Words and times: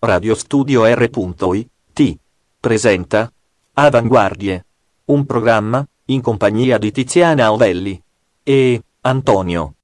radiostudio.r.it 0.00 2.18
presenta 2.58 3.30
Avanguardie, 3.74 4.64
un 5.06 5.24
programma 5.26 5.86
in 6.06 6.22
compagnia 6.22 6.78
di 6.78 6.90
Tiziana 6.90 7.52
Ovelli 7.52 8.02
e 8.42 8.82
Antonio. 9.02 9.74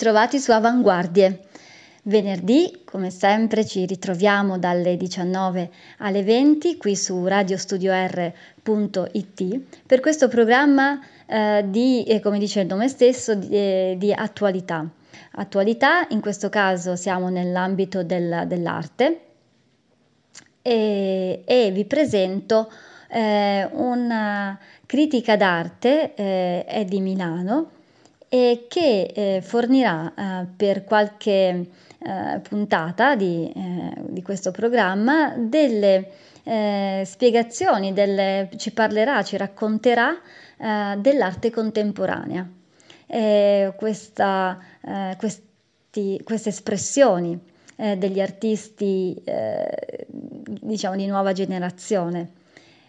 Ritrovati 0.00 0.38
su 0.38 0.50
Avanguardie. 0.50 1.40
Venerdì, 2.04 2.80
come 2.86 3.10
sempre, 3.10 3.66
ci 3.66 3.84
ritroviamo 3.84 4.58
dalle 4.58 4.96
19 4.96 5.70
alle 5.98 6.22
20 6.22 6.78
qui 6.78 6.96
su 6.96 7.26
radiostudio.r.it 7.26 9.60
per 9.84 10.00
questo 10.00 10.28
programma 10.28 10.98
eh, 11.26 11.66
di, 11.68 12.04
eh, 12.04 12.20
come 12.20 12.38
dice 12.38 12.60
il 12.60 12.66
nome 12.66 12.88
stesso, 12.88 13.34
di, 13.34 13.48
eh, 13.50 13.96
di, 13.98 14.10
attualità. 14.10 14.88
Attualità, 15.32 16.06
in 16.08 16.22
questo 16.22 16.48
caso 16.48 16.96
siamo 16.96 17.28
nell'ambito 17.28 18.02
del, 18.02 18.44
dell'arte 18.46 19.20
e, 20.62 21.42
e, 21.44 21.70
vi 21.72 21.84
presento 21.84 22.72
eh, 23.10 23.68
una 23.72 24.58
critica 24.86 25.36
d'arte, 25.36 26.14
eh, 26.14 26.64
è 26.64 26.86
di 26.86 27.02
Milano, 27.02 27.72
e 28.32 28.66
che 28.68 29.12
eh, 29.12 29.40
fornirà 29.42 30.14
eh, 30.14 30.46
per 30.56 30.84
qualche 30.84 31.66
eh, 31.98 32.38
puntata 32.48 33.16
di, 33.16 33.52
eh, 33.52 33.92
di, 34.08 34.22
questo 34.22 34.52
programma 34.52 35.34
delle 35.36 36.12
eh, 36.44 37.02
spiegazioni, 37.04 37.92
delle, 37.92 38.48
ci 38.56 38.70
parlerà, 38.72 39.24
ci 39.24 39.36
racconterà 39.36 40.16
eh, 40.56 40.96
dell'arte 40.98 41.50
contemporanea. 41.50 42.48
Questa, 43.76 44.56
questi, 45.18 46.20
queste 46.22 46.48
espressioni 46.50 47.36
degli 47.74 48.20
artisti 48.20 49.20
diciamo 50.46 50.94
di 50.94 51.06
nuova 51.06 51.32
generazione 51.32 52.30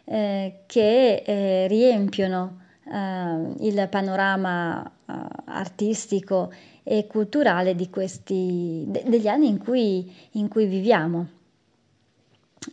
che 0.06 1.66
riempiono 1.68 2.61
il 2.94 3.88
panorama 3.90 4.81
uh, 4.81 5.13
artistico 5.46 6.52
e 6.84 7.07
culturale 7.07 7.75
questi, 7.90 8.84
de, 8.88 9.03
degli 9.06 9.28
anni 9.28 9.47
in 9.47 9.57
cui, 9.57 10.12
in 10.31 10.47
cui 10.47 10.66
viviamo. 10.66 11.28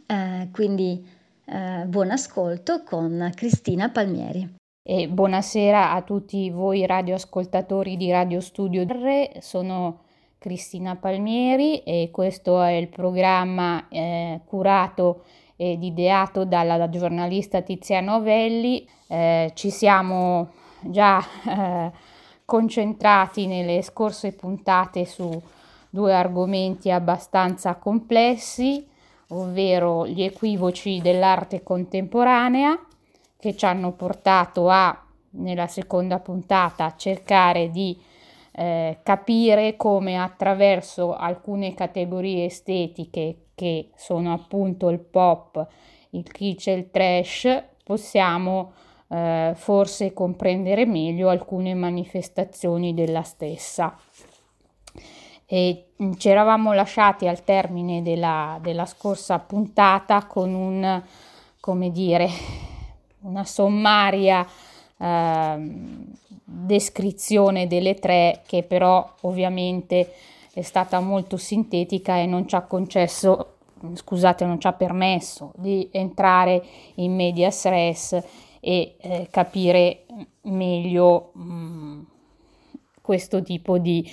Uh, 0.06 0.50
quindi 0.50 1.06
uh, 1.46 1.86
buon 1.86 2.10
ascolto 2.10 2.82
con 2.82 3.30
Cristina 3.34 3.90
Palmieri. 3.90 4.56
E 4.82 5.08
buonasera 5.08 5.92
a 5.92 6.02
tutti 6.02 6.50
voi 6.50 6.86
radioascoltatori 6.86 7.96
di 7.96 8.10
Radio 8.10 8.40
Studio 8.40 8.84
R, 8.84 9.38
sono 9.40 10.00
Cristina 10.38 10.96
Palmieri 10.96 11.82
e 11.82 12.10
questo 12.10 12.62
è 12.62 12.72
il 12.72 12.88
programma 12.88 13.88
eh, 13.88 14.40
curato 14.46 15.24
ed 15.60 15.82
ideato 15.82 16.44
dalla 16.44 16.88
giornalista 16.88 17.62
Tiziana 17.62 18.14
Ovelli. 18.14 18.88
Eh, 19.08 19.50
ci 19.54 19.70
siamo 19.70 20.50
già 20.82 21.20
eh, 21.20 21.91
concentrati 22.44 23.48
nelle 23.48 23.82
scorse 23.82 24.32
puntate 24.34 25.04
su 25.04 25.28
due 25.91 26.14
argomenti 26.14 26.92
abbastanza 26.92 27.74
complessi, 27.74 28.86
ovvero 29.30 30.06
gli 30.06 30.22
equivoci 30.22 31.00
dell'arte 31.00 31.64
contemporanea, 31.64 32.78
che 33.36 33.56
ci 33.56 33.64
hanno 33.64 33.92
portato 33.92 34.68
a, 34.68 34.97
nella 35.30 35.66
seconda 35.66 36.20
puntata, 36.20 36.94
cercare 36.97 37.70
di 37.70 38.00
eh, 38.52 39.00
capire 39.02 39.74
come 39.74 40.16
attraverso 40.22 41.16
alcune 41.16 41.74
categorie 41.74 42.44
estetiche 42.44 43.47
che 43.58 43.88
sono 43.96 44.32
appunto 44.32 44.88
il 44.88 45.00
pop, 45.00 45.66
il 46.10 46.30
kitsch 46.30 46.69
e 46.69 46.72
il 46.74 46.91
trash, 46.92 47.64
possiamo 47.82 48.70
eh, 49.08 49.50
forse 49.56 50.12
comprendere 50.12 50.86
meglio 50.86 51.28
alcune 51.28 51.74
manifestazioni 51.74 52.94
della 52.94 53.22
stessa. 53.22 53.98
E 55.44 55.86
mm, 56.00 56.12
ci 56.12 56.28
eravamo 56.28 56.72
lasciati 56.72 57.26
al 57.26 57.42
termine 57.42 58.00
della, 58.02 58.60
della 58.62 58.86
scorsa 58.86 59.41
puntata 59.41 60.26
con 60.26 60.54
un, 60.54 61.02
come 61.58 61.91
dire, 61.91 62.28
una 63.22 63.44
sommaria 63.44 64.47
eh, 64.97 65.56
descrizione 66.44 67.66
delle 67.66 67.97
tre 67.97 68.42
che 68.47 68.62
però 68.62 69.14
ovviamente 69.22 70.12
è 70.58 70.62
stata 70.62 70.98
molto 70.98 71.36
sintetica 71.36 72.19
e 72.19 72.26
non 72.26 72.48
ci 72.48 72.56
ha 72.56 72.62
concesso 72.62 73.58
scusate 73.94 74.44
non 74.44 74.58
ci 74.58 74.66
ha 74.66 74.72
permesso 74.72 75.52
di 75.54 75.88
entrare 75.92 76.60
in 76.96 77.14
medias 77.14 77.64
res 77.66 78.12
e 78.58 78.97
eh, 78.98 79.28
capire 79.30 80.04
meglio 80.42 81.30
mh, 81.34 81.42
mm, 81.42 82.02
questo 83.00 83.41
tipo 83.41 83.78
di 83.78 84.04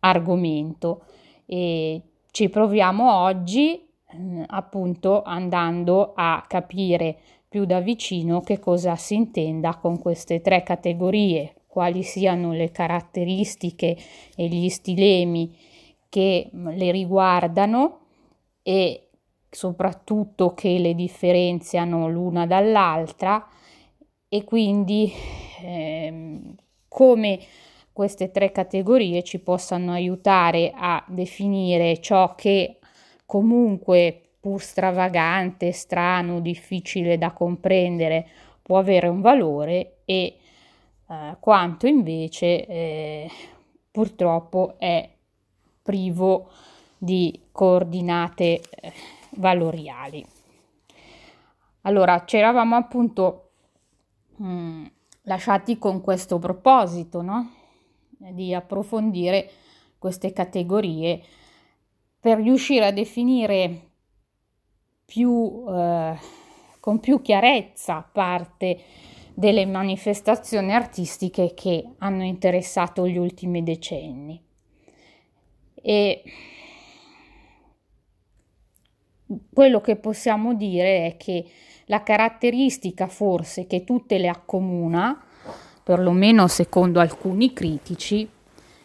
argomento. 0.00 1.04
E 1.46 2.02
ci 2.30 2.50
proviamo 2.50 3.20
oggi 3.20 3.88
mh, 4.12 4.18
mm, 4.18 4.42
appunto 4.48 5.22
andando 5.22 6.12
a 6.14 6.44
capire 6.46 7.16
più 7.48 7.64
da 7.64 7.80
vicino 7.80 8.42
che 8.42 8.58
cosa 8.58 8.94
si 8.96 9.14
intenda 9.14 9.76
con 9.76 9.98
queste 9.98 10.42
tre 10.42 10.62
categorie, 10.62 11.54
quali 11.66 12.02
siano 12.02 12.52
le 12.52 12.70
caratteristiche 12.72 13.96
e 14.36 14.46
gli 14.48 14.68
stilemi 14.68 15.72
che 16.14 16.48
le 16.52 16.92
riguardano 16.92 17.98
e 18.62 19.08
soprattutto 19.50 20.54
che 20.54 20.78
le 20.78 20.94
differenziano 20.94 22.08
l'una 22.08 22.46
dall'altra 22.46 23.44
e 24.28 24.44
quindi 24.44 25.12
ehm, 25.60 26.54
come 26.86 27.40
queste 27.92 28.30
tre 28.30 28.52
categorie 28.52 29.24
ci 29.24 29.40
possano 29.40 29.90
aiutare 29.90 30.70
a 30.72 31.04
definire 31.08 32.00
ciò 32.00 32.36
che 32.36 32.78
comunque 33.26 34.36
pur 34.38 34.62
stravagante, 34.62 35.72
strano, 35.72 36.38
difficile 36.38 37.18
da 37.18 37.32
comprendere 37.32 38.28
può 38.62 38.78
avere 38.78 39.08
un 39.08 39.20
valore 39.20 39.96
e 40.04 40.36
eh, 41.08 41.36
quanto 41.40 41.88
invece 41.88 42.66
eh, 42.66 43.30
purtroppo 43.90 44.76
è 44.78 45.13
privo 45.84 46.48
di 46.98 47.38
coordinate 47.52 48.60
eh, 48.60 48.92
valoriali. 49.36 50.26
Allora, 51.82 52.24
ci 52.24 52.38
eravamo 52.38 52.74
appunto 52.74 53.44
Mm, 54.42 54.84
lasciati 55.22 55.78
con 55.78 56.00
questo 56.00 56.38
proposito, 56.38 57.22
no? 57.22 57.50
di 58.32 58.54
approfondire 58.54 59.50
queste 59.98 60.32
categorie 60.32 61.22
per 62.18 62.38
riuscire 62.38 62.86
a 62.86 62.90
definire 62.90 63.90
più, 65.04 65.64
eh, 65.68 66.16
con 66.80 66.98
più 67.00 67.20
chiarezza 67.20 68.08
parte 68.10 68.80
delle 69.34 69.66
manifestazioni 69.66 70.72
artistiche 70.72 71.54
che 71.54 71.94
hanno 71.98 72.24
interessato 72.24 73.06
gli 73.06 73.18
ultimi 73.18 73.62
decenni. 73.62 74.42
E 75.86 76.22
quello 79.52 79.82
che 79.82 79.96
possiamo 79.96 80.54
dire 80.54 81.08
è 81.08 81.16
che 81.18 81.44
la 81.86 82.02
caratteristica 82.02 83.06
forse 83.06 83.66
che 83.66 83.84
tutte 83.84 84.16
le 84.16 84.28
accomuna, 84.28 85.22
perlomeno 85.82 86.46
secondo 86.46 87.00
alcuni 87.00 87.52
critici, 87.52 88.26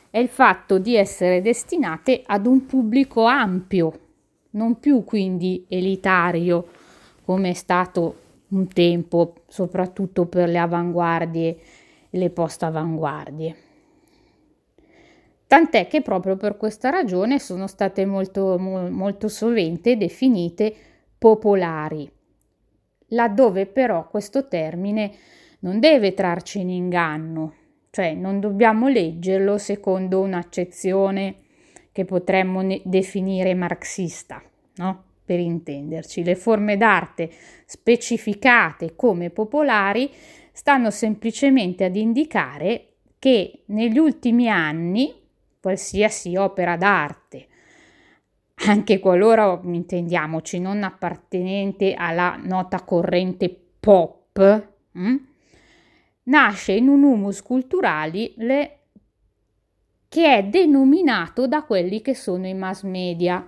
è 0.10 0.18
il 0.18 0.28
fatto 0.28 0.78
di 0.78 0.98
essere 0.98 1.42
destinate 1.42 2.22
ad 2.26 2.46
un 2.46 2.66
pubblico 2.66 3.24
ampio, 3.24 4.00
non 4.52 4.78
più 4.78 5.06
quindi 5.06 5.66
elitario 5.70 6.68
come 7.24 7.52
è 7.52 7.54
stato 7.54 8.16
un 8.50 8.68
tempo, 8.68 9.36
soprattutto 9.48 10.26
per 10.26 10.50
le 10.50 10.58
avanguardie 10.58 11.60
e 12.10 12.18
le 12.18 12.30
post-avanguardie. 12.30 13.69
Tant'è 15.50 15.88
che 15.88 16.04
proprio 16.04 16.38
per 16.38 16.58
questa 16.58 16.92
ragione 16.92 17.40
sono 17.40 17.66
state 17.66 18.06
molto, 18.06 18.60
molto 18.60 19.28
sovente 19.28 19.98
definite 19.98 20.72
popolari, 21.18 22.08
laddove 23.08 23.66
però 23.66 24.08
questo 24.08 24.48
termine 24.48 25.12
non 25.62 25.80
deve 25.80 26.14
trarci 26.14 26.60
in 26.60 26.70
inganno, 26.70 27.56
cioè 27.90 28.14
non 28.14 28.40
dobbiamo 28.40 28.90
leggerlo 28.90 29.58
secondo 29.58 30.20
un'accezione 30.20 31.38
che 31.92 32.06
potremmo 32.06 32.62
ne- 32.62 32.82
definire 32.84 33.56
marxista, 33.56 34.44
no? 34.76 35.04
Per 35.26 35.40
intenderci, 35.40 36.24
le 36.24 36.36
forme 36.36 36.78
d'arte 36.78 37.28
specificate 37.66 38.96
come 38.96 39.32
popolari 39.32 40.12
stanno 40.52 40.92
semplicemente 40.92 41.86
ad 41.86 41.96
indicare 41.96 42.90
che 43.18 43.64
negli 43.66 43.98
ultimi 43.98 44.48
anni 44.48 45.19
qualsiasi 45.60 46.36
opera 46.36 46.78
d'arte, 46.78 47.48
anche 48.68 49.00
qualora 49.00 49.60
intendiamoci 49.64 50.60
non 50.60 50.84
appartenente 50.84 51.94
alla 51.94 52.40
nota 52.42 52.84
corrente 52.84 53.56
pop, 53.80 54.68
mh? 54.92 55.02
Hm, 55.02 55.28
nasce 56.24 56.74
in 56.74 56.88
un 56.88 57.04
humus 57.04 57.42
culturale 57.42 58.34
che 60.08 60.36
è 60.36 60.44
denominato 60.44 61.48
da 61.48 61.64
quelli 61.64 62.02
che 62.02 62.16
sono 62.16 62.48
i 62.48 62.54
mass 62.54 62.84
media, 62.84 63.48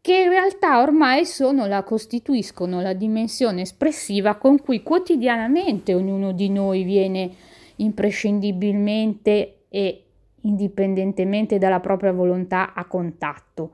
che 0.00 0.16
in 0.16 0.28
realtà 0.30 0.80
ormai 0.80 1.24
sono 1.24 1.66
la, 1.66 1.82
costituiscono 1.84 2.80
la 2.80 2.92
dimensione 2.92 3.60
espressiva 3.60 4.34
con 4.34 4.60
cui 4.60 4.82
quotidianamente 4.82 5.94
ognuno 5.94 6.32
di 6.32 6.48
noi 6.48 6.82
viene 6.82 7.30
imprescindibilmente 7.76 9.66
e 9.68 10.06
indipendentemente 10.42 11.58
dalla 11.58 11.80
propria 11.80 12.12
volontà 12.12 12.74
a 12.74 12.84
contatto. 12.84 13.72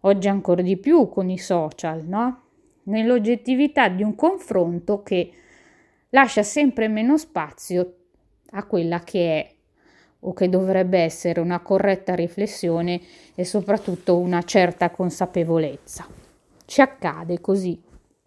Oggi 0.00 0.28
ancora 0.28 0.62
di 0.62 0.76
più 0.76 1.08
con 1.08 1.28
i 1.28 1.38
social, 1.38 2.04
no? 2.04 2.42
Nell'oggettività 2.84 3.88
di 3.88 4.02
un 4.02 4.14
confronto 4.14 5.02
che 5.02 5.30
lascia 6.10 6.42
sempre 6.42 6.88
meno 6.88 7.18
spazio 7.18 7.94
a 8.50 8.64
quella 8.64 9.00
che 9.00 9.40
è 9.40 9.54
o 10.20 10.32
che 10.32 10.48
dovrebbe 10.48 10.98
essere 10.98 11.40
una 11.40 11.60
corretta 11.60 12.14
riflessione 12.14 13.00
e 13.34 13.44
soprattutto 13.44 14.18
una 14.18 14.42
certa 14.42 14.90
consapevolezza. 14.90 16.06
Ci 16.64 16.80
accade 16.80 17.40
così, 17.40 17.80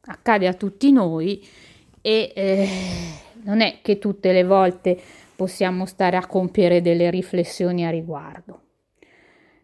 accade 0.05 0.47
a 0.47 0.53
tutti 0.53 0.91
noi 0.91 1.45
e 2.01 2.31
eh, 2.33 2.67
non 3.43 3.61
è 3.61 3.79
che 3.81 3.99
tutte 3.99 4.31
le 4.31 4.43
volte 4.43 4.99
possiamo 5.41 5.87
stare 5.87 6.17
a 6.17 6.27
compiere 6.27 6.81
delle 6.81 7.09
riflessioni 7.09 7.83
a 7.83 7.89
riguardo. 7.89 8.61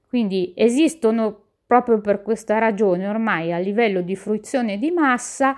Quindi 0.07 0.51
esistono 0.55 1.39
proprio 1.67 2.01
per 2.01 2.23
questa 2.23 2.57
ragione 2.57 3.07
ormai 3.07 3.53
a 3.53 3.59
livello 3.59 4.01
di 4.01 4.15
fruizione 4.15 4.79
di 4.79 4.89
massa 4.89 5.55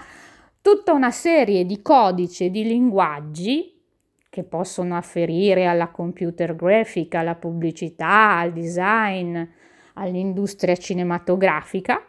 tutta 0.60 0.92
una 0.92 1.12
serie 1.12 1.66
di 1.66 1.82
codici 1.82 2.44
e 2.44 2.52
di 2.52 2.66
linguaggi 2.66 3.82
che 4.30 4.44
possono 4.44 4.98
afferire 4.98 5.68
alla 5.68 5.88
computer 5.88 6.54
grafica, 6.54 7.20
alla 7.20 7.36
pubblicità, 7.36 8.40
al 8.40 8.52
design, 8.52 9.42
all'industria 9.94 10.76
cinematografica, 10.76 12.06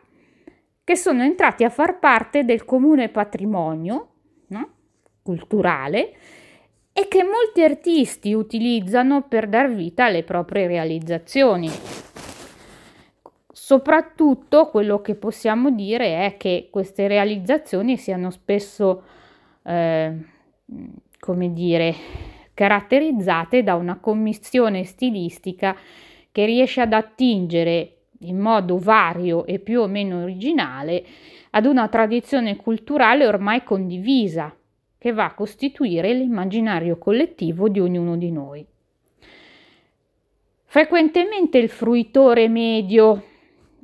che 0.82 0.96
sono 0.96 1.22
entrati 1.22 1.62
a 1.62 1.70
far 1.70 2.00
parte 2.00 2.44
del 2.44 2.64
comune 2.64 3.08
patrimonio 3.08 4.08
no? 4.48 4.68
culturale 5.22 6.12
e 6.92 7.08
che 7.08 7.22
molti 7.22 7.62
artisti 7.62 8.32
utilizzano 8.32 9.22
per 9.22 9.48
dar 9.48 9.72
vita 9.72 10.06
alle 10.06 10.22
proprie 10.22 10.66
realizzazioni. 10.66 11.70
Soprattutto 13.52 14.68
quello 14.68 15.00
che 15.00 15.14
possiamo 15.14 15.70
dire 15.70 16.26
è 16.26 16.36
che 16.36 16.68
queste 16.70 17.06
realizzazioni 17.06 17.96
siano 17.96 18.30
spesso, 18.30 19.02
eh, 19.62 20.16
come 21.18 21.52
dire, 21.52 21.94
caratterizzate 22.52 23.62
da 23.62 23.76
una 23.76 23.98
commissione 23.98 24.84
stilistica 24.84 25.76
che 26.32 26.44
riesce 26.44 26.80
ad 26.80 26.92
attingere 26.92 27.94
in 28.20 28.38
modo 28.38 28.76
vario 28.78 29.46
e 29.46 29.58
più 29.60 29.80
o 29.80 29.86
meno 29.86 30.22
originale 30.22 31.04
ad 31.50 31.64
una 31.64 31.88
tradizione 31.88 32.56
culturale 32.56 33.26
ormai 33.26 33.62
condivisa, 33.64 34.54
che 35.00 35.12
va 35.14 35.24
a 35.24 35.34
costituire 35.34 36.12
l'immaginario 36.12 36.98
collettivo 36.98 37.70
di 37.70 37.80
ognuno 37.80 38.18
di 38.18 38.30
noi. 38.30 38.66
Frequentemente 40.66 41.56
il 41.56 41.70
fruitore 41.70 42.48
medio 42.48 43.24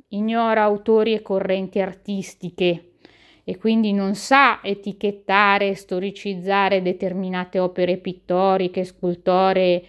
ignora 0.09 0.61
autori 0.61 1.15
e 1.15 1.23
correnti 1.23 1.79
artistiche 1.79 2.91
e 3.43 3.57
quindi 3.57 3.93
non 3.93 4.13
sa 4.13 4.59
etichettare 4.61 5.73
storicizzare 5.73 6.83
determinate 6.83 7.57
opere 7.57 7.97
pittoriche, 7.97 8.83
scultoree 8.83 9.83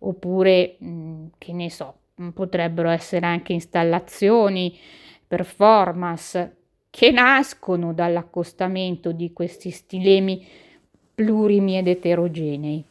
oppure 0.00 0.76
mm, 0.84 1.26
che 1.38 1.54
ne 1.54 1.70
so, 1.70 2.00
potrebbero 2.34 2.90
essere 2.90 3.24
anche 3.24 3.54
installazioni, 3.54 4.78
performance 5.26 6.59
che 6.90 7.10
nascono 7.12 7.94
dall'accostamento 7.94 9.12
di 9.12 9.32
questi 9.32 9.70
stilemi 9.70 10.46
plurimi 11.14 11.78
ed 11.78 11.86
eterogenei. 11.86 12.84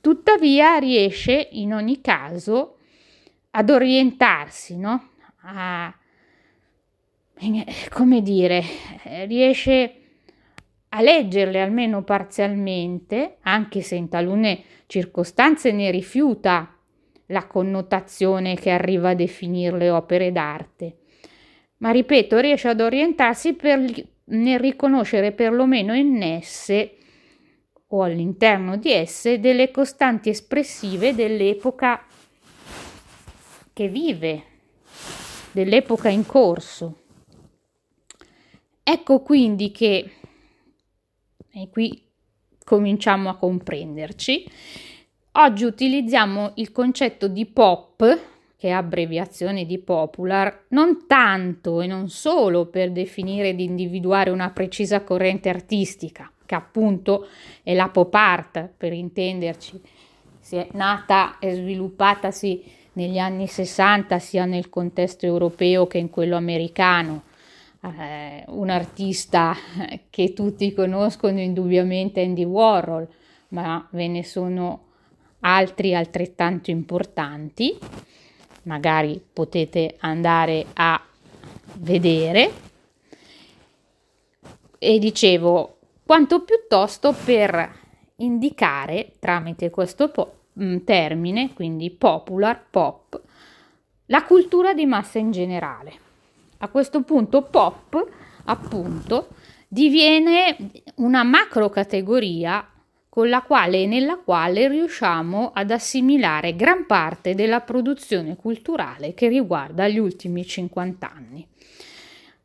Tuttavia 0.00 0.76
riesce 0.78 1.48
in 1.52 1.74
ogni 1.74 2.00
caso 2.00 2.78
ad 3.50 3.70
orientarsi, 3.70 4.76
no? 4.78 5.10
a, 5.42 5.94
come 7.90 8.22
dire, 8.22 8.62
riesce 9.26 9.92
a 10.90 11.02
leggerle 11.02 11.60
almeno 11.60 12.02
parzialmente, 12.02 13.36
anche 13.42 13.82
se 13.82 13.96
in 13.96 14.08
talune 14.08 14.62
circostanze 14.86 15.72
ne 15.72 15.90
rifiuta 15.90 16.74
la 17.26 17.46
connotazione 17.46 18.54
che 18.54 18.70
arriva 18.70 19.10
a 19.10 19.14
definirle 19.14 19.90
opere 19.90 20.32
d'arte. 20.32 20.96
Ma 21.78 21.90
ripeto, 21.90 22.38
riesce 22.38 22.68
ad 22.68 22.80
orientarsi 22.80 23.54
per, 23.54 23.84
nel 24.24 24.58
riconoscere 24.58 25.32
perlomeno 25.32 25.94
in 25.94 26.22
esse 26.22 26.96
o 27.88 28.02
all'interno 28.02 28.76
di 28.76 28.92
esse 28.92 29.40
delle 29.40 29.70
costanti 29.70 30.28
espressive 30.28 31.14
dell'epoca 31.14 32.04
che 33.72 33.88
vive, 33.88 34.42
dell'epoca 35.52 36.08
in 36.08 36.26
corso. 36.26 37.02
Ecco 38.82 39.20
quindi 39.20 39.70
che, 39.70 40.10
e 41.52 41.68
qui 41.70 42.02
cominciamo 42.64 43.28
a 43.28 43.36
comprenderci, 43.36 44.50
oggi 45.32 45.64
utilizziamo 45.64 46.52
il 46.56 46.72
concetto 46.72 47.28
di 47.28 47.46
pop, 47.46 48.18
che 48.58 48.68
è 48.68 48.70
abbreviazione 48.72 49.64
di 49.66 49.78
popular, 49.78 50.64
non 50.70 51.06
tanto 51.06 51.80
e 51.80 51.86
non 51.86 52.08
solo 52.08 52.66
per 52.66 52.90
definire 52.90 53.50
ed 53.50 53.60
individuare 53.60 54.30
una 54.30 54.50
precisa 54.50 55.04
corrente 55.04 55.48
artistica, 55.48 56.28
che 56.44 56.56
appunto 56.56 57.28
è 57.62 57.72
la 57.72 57.88
pop 57.88 58.12
art, 58.12 58.68
per 58.76 58.92
intenderci, 58.92 59.80
si 60.40 60.56
è 60.56 60.66
nata 60.72 61.38
e 61.38 61.54
sviluppatasi 61.54 62.64
negli 62.94 63.18
anni 63.18 63.46
60 63.46 64.18
sia 64.18 64.44
nel 64.44 64.68
contesto 64.68 65.24
europeo 65.24 65.86
che 65.86 65.98
in 65.98 66.10
quello 66.10 66.34
americano. 66.34 67.22
Eh, 67.80 68.42
un 68.48 68.70
artista 68.70 69.54
che 70.10 70.32
tutti 70.32 70.72
conoscono 70.72 71.38
indubbiamente 71.38 72.22
Andy 72.22 72.42
Warhol, 72.42 73.06
ma 73.50 73.86
ve 73.92 74.08
ne 74.08 74.24
sono 74.24 74.86
altri 75.40 75.94
altrettanto 75.94 76.72
importanti, 76.72 77.78
magari 78.68 79.20
potete 79.32 79.96
andare 79.98 80.66
a 80.74 81.02
vedere. 81.78 82.52
E 84.78 84.98
dicevo, 84.98 85.78
quanto 86.04 86.42
piuttosto 86.44 87.12
per 87.24 87.76
indicare 88.16 89.12
tramite 89.18 89.70
questo 89.70 90.10
po- 90.10 90.32
Mm, 90.60 90.78
termine, 90.78 91.52
quindi 91.54 91.88
popular, 91.90 92.60
pop, 92.68 93.20
la 94.06 94.24
cultura 94.24 94.74
di 94.74 94.86
massa 94.86 95.18
in 95.18 95.30
generale. 95.30 95.92
A 96.58 96.68
questo 96.68 97.02
punto 97.02 97.42
pop, 97.42 98.08
appunto, 98.46 99.28
diviene 99.68 100.56
una 100.96 101.22
macro 101.22 101.68
categoria 101.68 102.66
con 103.18 103.30
la 103.30 103.42
quale 103.42 103.82
e 103.82 103.86
nella 103.86 104.14
quale 104.18 104.68
riusciamo 104.68 105.50
ad 105.52 105.72
assimilare 105.72 106.54
gran 106.54 106.86
parte 106.86 107.34
della 107.34 107.62
produzione 107.62 108.36
culturale 108.36 109.12
che 109.12 109.26
riguarda 109.26 109.88
gli 109.88 109.98
ultimi 109.98 110.46
50 110.46 111.12
anni. 111.12 111.44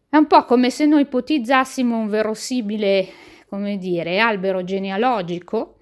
È 0.09 0.17
un 0.17 0.25
po' 0.25 0.45
come 0.45 0.71
se 0.71 0.87
noi 0.87 1.01
ipotizzassimo 1.01 1.95
un 1.95 2.07
verosimile, 2.09 3.07
come 3.47 3.77
dire, 3.77 4.17
albero 4.17 4.63
genealogico, 4.63 5.77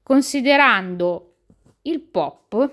considerando 0.00 1.38
il 1.82 1.98
pop 1.98 2.72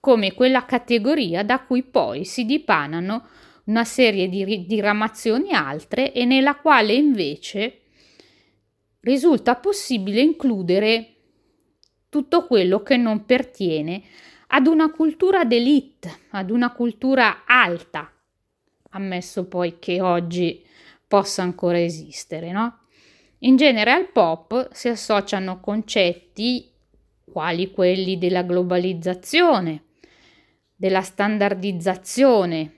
come 0.00 0.32
quella 0.32 0.64
categoria 0.64 1.44
da 1.44 1.60
cui 1.60 1.82
poi 1.82 2.24
si 2.24 2.46
dipanano 2.46 3.26
una 3.64 3.84
serie 3.84 4.26
di 4.26 4.64
diramazioni 4.64 5.52
altre 5.52 6.14
e 6.14 6.24
nella 6.24 6.54
quale 6.54 6.94
invece 6.94 7.81
risulta 9.02 9.56
possibile 9.56 10.20
includere 10.20 11.14
tutto 12.08 12.46
quello 12.46 12.82
che 12.82 12.96
non 12.96 13.24
pertiene 13.24 14.02
ad 14.48 14.66
una 14.66 14.90
cultura 14.90 15.44
d'élite, 15.44 16.18
ad 16.30 16.50
una 16.50 16.72
cultura 16.72 17.44
alta, 17.46 18.12
ammesso 18.90 19.46
poi 19.46 19.78
che 19.78 20.00
oggi 20.00 20.64
possa 21.06 21.42
ancora 21.42 21.80
esistere, 21.80 22.52
no? 22.52 22.80
In 23.40 23.56
genere 23.56 23.92
al 23.92 24.08
pop 24.08 24.68
si 24.72 24.88
associano 24.88 25.58
concetti 25.58 26.70
quali 27.24 27.70
quelli 27.70 28.18
della 28.18 28.42
globalizzazione, 28.42 29.84
della 30.76 31.00
standardizzazione, 31.00 32.76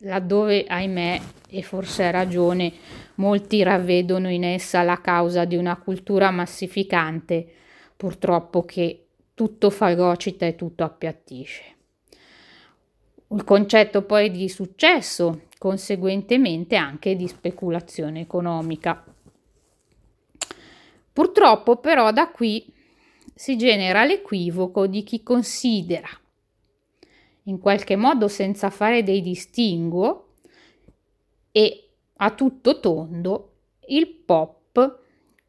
laddove, 0.00 0.64
ahimè, 0.66 1.20
e 1.50 1.62
forse 1.62 2.04
ha 2.04 2.10
ragione, 2.10 2.72
molti 3.18 3.62
ravvedono 3.62 4.30
in 4.30 4.44
essa 4.44 4.82
la 4.82 5.00
causa 5.00 5.44
di 5.44 5.56
una 5.56 5.76
cultura 5.76 6.30
massificante, 6.30 7.46
purtroppo 7.96 8.64
che 8.64 9.06
tutto 9.34 9.70
fagocita 9.70 10.46
e 10.46 10.56
tutto 10.56 10.84
appiattisce. 10.84 11.62
Il 13.30 13.44
concetto 13.44 14.02
poi 14.02 14.30
di 14.30 14.48
successo, 14.48 15.42
conseguentemente 15.58 16.76
anche 16.76 17.14
di 17.14 17.28
speculazione 17.28 18.20
economica. 18.20 19.04
Purtroppo 21.12 21.76
però 21.76 22.10
da 22.12 22.30
qui 22.30 22.72
si 23.34 23.56
genera 23.56 24.04
l'equivoco 24.04 24.86
di 24.86 25.02
chi 25.02 25.22
considera 25.22 26.08
in 27.44 27.58
qualche 27.58 27.96
modo 27.96 28.28
senza 28.28 28.70
fare 28.70 29.02
dei 29.02 29.20
distinguo 29.20 30.34
e 31.50 31.87
a 32.20 32.30
tutto 32.30 32.80
tondo 32.80 33.52
il 33.88 34.06
pop 34.08 34.98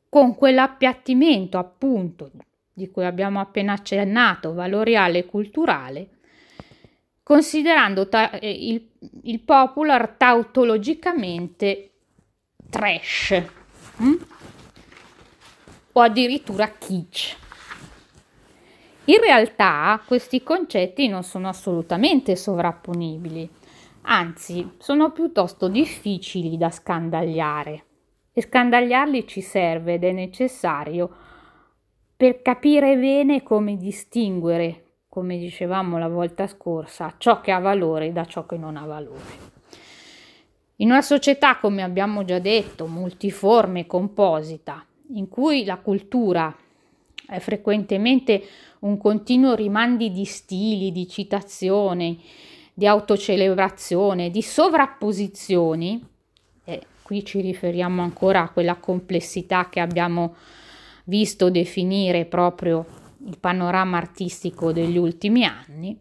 con 0.09 0.35
quell'appiattimento 0.35 1.57
appunto 1.57 2.31
di 2.73 2.89
cui 2.89 3.05
abbiamo 3.05 3.39
appena 3.41 3.73
accennato, 3.73 4.53
valoriale 4.53 5.19
e 5.19 5.25
culturale, 5.25 6.09
considerando 7.21 8.07
ta- 8.07 8.31
eh, 8.31 8.49
il, 8.49 8.89
il, 9.23 9.39
popular 9.41 10.15
tautologicamente 10.17 11.91
trash 12.69 13.43
hm? 13.97 14.13
o 15.91 16.01
addirittura 16.01 16.71
kitsch. 16.71 17.35
In 19.05 19.19
realtà 19.19 20.01
questi 20.05 20.41
concetti 20.41 21.07
non 21.07 21.23
sono 21.23 21.49
assolutamente 21.49 22.35
sovrapponibili, 22.37 23.49
anzi 24.03 24.71
sono 24.77 25.11
piuttosto 25.11 25.67
difficili 25.67 26.57
da 26.57 26.69
scandagliare. 26.69 27.85
E 28.31 28.41
scandagliarli 28.41 29.27
ci 29.27 29.41
serve 29.41 29.95
ed 29.95 30.03
è 30.03 30.11
necessario 30.11 31.09
per 32.15 32.41
capire 32.41 32.97
bene 32.97 33.43
come 33.43 33.77
distinguere, 33.77 34.83
come 35.07 35.37
dicevamo 35.37 35.97
la 35.97 36.07
volta 36.07 36.47
scorsa, 36.47 37.15
ciò 37.17 37.41
che 37.41 37.51
ha 37.51 37.59
valore 37.59 38.11
da 38.11 38.25
ciò 38.25 38.45
che 38.45 38.57
non 38.57 38.77
ha 38.77 38.85
valore. 38.85 39.57
In 40.77 40.91
una 40.91 41.01
società, 41.01 41.57
come 41.57 41.81
abbiamo 41.81 42.23
già 42.23 42.39
detto, 42.39 42.87
multiforme 42.87 43.81
e 43.81 43.85
composita, 43.85 44.85
in 45.13 45.27
cui 45.27 45.65
la 45.65 45.77
cultura 45.77 46.55
è 47.27 47.39
frequentemente 47.39 48.43
un 48.79 48.97
continuo 48.97 49.55
rimandi 49.55 50.11
di 50.11 50.25
stili, 50.25 50.91
di 50.91 51.07
citazioni, 51.07 52.21
di 52.79 52.87
autocelebrazione, 52.87 54.31
di 54.31 54.41
sovrapposizioni, 54.41 56.01
e 56.63 56.81
qui 57.03 57.25
ci 57.25 57.41
riferiamo 57.41 58.01
ancora 58.01 58.43
a 58.43 58.49
quella 58.51 58.77
complessità 58.77 59.67
che 59.67 59.81
abbiamo 59.81 60.35
visto 61.03 61.49
definire 61.49 62.23
proprio 62.23 62.85
il 63.25 63.37
panorama 63.37 63.97
artistico 63.97 64.71
degli 64.71 64.95
ultimi 64.95 65.43
anni, 65.43 65.99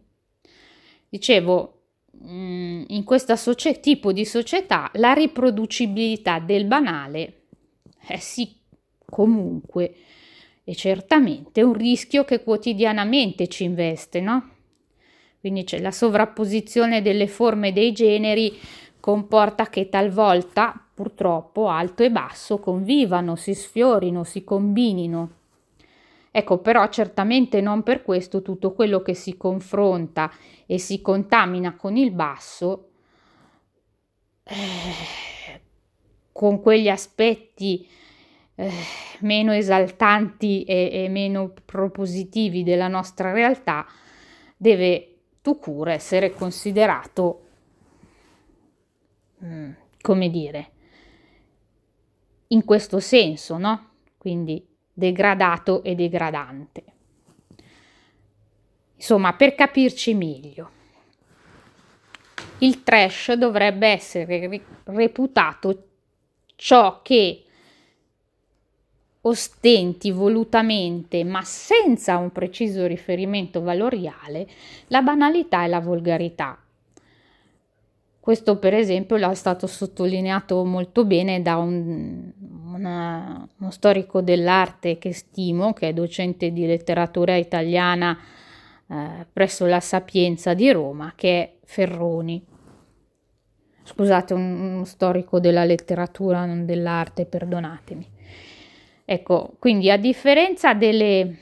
dicevo, 1.09 1.81
mm, 2.25 2.85
in 2.87 3.03
questo 3.03 3.35
socie- 3.35 3.81
tipo 3.81 4.13
di 4.13 4.25
società 4.25 4.89
la 4.95 5.15
riproducibilità 5.15 6.39
del 6.39 6.67
banale 6.67 7.47
è 8.07 8.19
sì 8.19 8.55
comunque 9.05 9.95
e 10.63 10.77
certamente 10.77 11.61
un 11.61 11.73
rischio 11.73 12.23
che 12.23 12.45
quotidianamente 12.45 13.49
ci 13.49 13.65
investe, 13.65 14.21
no? 14.21 14.58
Quindi 15.41 15.65
c'è 15.65 15.81
la 15.81 15.93
sovrapposizione 15.93 17.01
delle 17.01 17.29
forme 17.29 17.73
dei 17.73 17.93
generi 17.93 18.59
comporta 19.01 19.69
che 19.69 19.89
talvolta, 19.89 20.85
purtroppo, 20.93 21.69
alto 21.69 22.03
e 22.03 22.11
basso 22.11 22.59
convivano, 22.59 23.37
si 23.37 23.55
sfiorino, 23.55 24.25
si 24.25 24.43
combinino. 24.45 25.31
Ecco, 26.31 26.59
però 26.59 26.89
certamente 26.89 27.61
non 27.61 27.83
per 27.83 28.03
questo 28.03 28.43
tutto 28.43 28.73
quello 28.73 29.01
che 29.01 29.15
si 29.15 29.37
confronta 29.37 30.31
e 30.67 30.79
si 30.79 31.01
contamina 31.01 31.75
con 31.75 31.97
il 31.97 32.11
basso, 32.11 32.91
eh, 34.45 35.61
con 36.33 36.61
quegli 36.61 36.89
aspetti 36.89 37.89
eh, 38.55 38.71
meno 39.21 39.53
esaltanti 39.53 40.65
e, 40.65 40.91
e, 40.93 41.09
meno 41.09 41.53
propositivi 41.65 42.63
della 42.63 42.89
nostra 42.89 43.33
realtà, 43.33 43.87
deve 44.57 45.18
tu 45.49 45.59
cura 45.59 45.95
essere 45.95 46.35
considerato, 46.35 47.47
mm, 49.43 49.71
come 50.03 50.29
dire, 50.29 50.71
in 52.49 52.67
questo 52.67 53.01
senso, 53.01 53.57
no? 53.57 53.93
Quindi 54.19 54.63
degradato 54.93 55.83
e 55.85 55.95
degradante. 55.95 56.85
Insomma, 58.97 59.33
per 59.33 59.55
capirci 59.55 60.13
meglio, 60.13 60.71
il 62.59 62.83
trash 62.83 63.33
dovrebbe 63.33 63.89
essere 63.89 64.63
reputato 64.85 65.89
ciò 66.57 67.01
che 67.01 67.45
ostenti 69.23 70.11
volutamente, 70.11 71.25
ma 71.25 71.43
senza 71.43 72.17
un 72.19 72.31
preciso 72.31 72.87
riferimento 72.87 73.61
valoriale, 73.61 74.47
la 74.89 75.03
banalità 75.03 75.65
e 75.65 75.69
la 75.69 75.81
volgarità. 75.81 76.59
Questo 78.21 78.59
per 78.59 78.75
esempio 78.75 79.17
è 79.17 79.35
stato 79.35 79.67
sottolineato 79.67 80.63
molto 80.63 81.07
bene 81.07 81.41
da 81.41 81.57
un, 81.57 82.31
una, 82.75 83.49
uno 83.59 83.71
storico 83.71 84.21
dell'arte 84.21 84.99
che 84.99 85.15
stimo, 85.15 85.73
che 85.73 85.89
è 85.89 85.93
docente 85.95 86.53
di 86.53 86.67
letteratura 86.67 87.37
italiana 87.37 88.19
eh, 88.87 89.27
presso 89.33 89.65
la 89.65 89.81
Sapienza 89.81 90.53
di 90.53 90.71
Roma, 90.71 91.15
che 91.17 91.43
è 91.43 91.53
Ferroni. 91.65 92.45
Scusate, 93.83 94.35
un, 94.35 94.61
uno 94.61 94.85
storico 94.85 95.41
della 95.41 95.65
letteratura, 95.65 96.45
non 96.45 96.67
dell'arte, 96.67 97.25
perdonatemi. 97.25 98.17
Ecco, 99.11 99.55
quindi 99.59 99.91
a 99.91 99.97
differenza 99.97 100.75
delle 100.75 101.35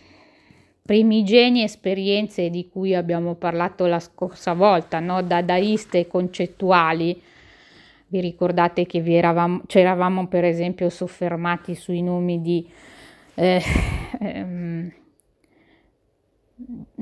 primigenie 0.83 1.65
esperienze 1.65 2.49
di 2.49 2.69
cui 2.69 2.95
abbiamo 2.95 3.35
parlato 3.35 3.87
la 3.87 3.99
scorsa 3.99 4.53
volta, 4.53 5.01
no? 5.01 5.21
dadaiste 5.21 6.07
concettuali, 6.07 7.21
vi 8.07 8.21
ricordate 8.21 8.87
che 8.87 9.01
vi 9.01 9.17
eravamo, 9.17 9.63
ci 9.67 9.81
eravamo 9.81 10.29
per 10.29 10.45
esempio 10.45 10.89
soffermati 10.91 11.75
sui 11.75 12.03
nomi 12.03 12.41
di, 12.41 12.71
eh, 13.35 13.61
ehm, 14.21 14.93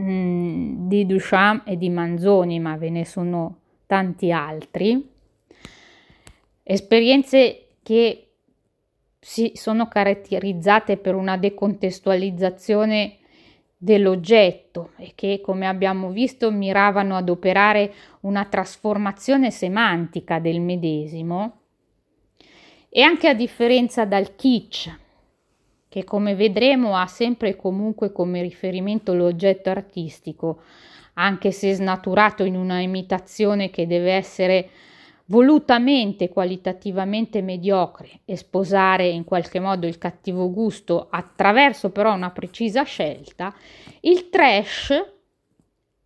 mm, 0.01 0.89
di 0.89 1.05
Duchamp 1.05 1.69
e 1.69 1.77
di 1.77 1.91
Manzoni, 1.91 2.59
ma 2.59 2.79
ve 2.79 2.89
ne 2.89 3.05
sono 3.05 3.59
tanti 3.85 4.33
altri. 4.33 5.11
Esperienze 6.63 7.67
che 7.83 8.24
si 9.25 9.53
sono 9.55 9.89
caratterizzate 9.89 10.99
per 10.99 11.15
una 11.15 11.39
decontestualizzazione 11.39 13.17
dell'oggetto 13.75 14.91
e 14.99 15.13
che, 15.15 15.41
come 15.43 15.67
abbiamo 15.67 16.11
visto, 16.11 16.51
miravano 16.51 17.17
ad 17.17 17.31
operare 17.31 17.95
una 18.21 18.45
trasformazione 18.45 19.51
semantica 19.51 20.41
del 20.41 20.61
medesimo, 20.61 21.61
e 22.91 23.01
anche 23.01 23.27
a 23.29 23.33
differenza 23.33 24.05
dal 24.05 24.37
kitsch, 24.37 24.95
che 25.89 26.05
come 26.05 26.35
vedremo 26.35 26.95
ha 26.95 27.07
sempre 27.07 27.49
e 27.49 27.57
comunque 27.57 28.13
come 28.13 28.43
riferimento 28.43 29.15
l'oggetto 29.15 29.71
artistico, 29.71 30.61
anche 31.15 31.51
se 31.51 31.73
snaturato 31.73 32.45
in 32.45 32.57
una 32.57 32.81
imitazione 32.81 33.71
che 33.71 33.87
deve 33.87 34.13
essere 34.13 34.69
volutamente 35.27 36.29
qualitativamente 36.29 37.41
mediocre 37.41 38.21
e 38.25 38.37
sposare 38.37 39.09
in 39.09 39.25
qualche 39.25 39.59
modo 39.59 39.87
il 39.87 39.97
cattivo 39.97 40.51
gusto 40.51 41.09
attraverso 41.11 41.91
però 41.91 42.13
una 42.13 42.31
precisa 42.31 42.83
scelta, 42.83 43.55
il 44.01 44.29
trash 44.29 44.93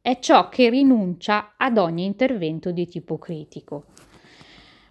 è 0.01 0.19
ciò 0.21 0.49
che 0.49 0.71
rinuncia 0.71 1.55
ad 1.57 1.79
ogni 1.79 2.05
intervento 2.05 2.71
di 2.71 2.87
tipo 2.87 3.19
critico. 3.19 3.85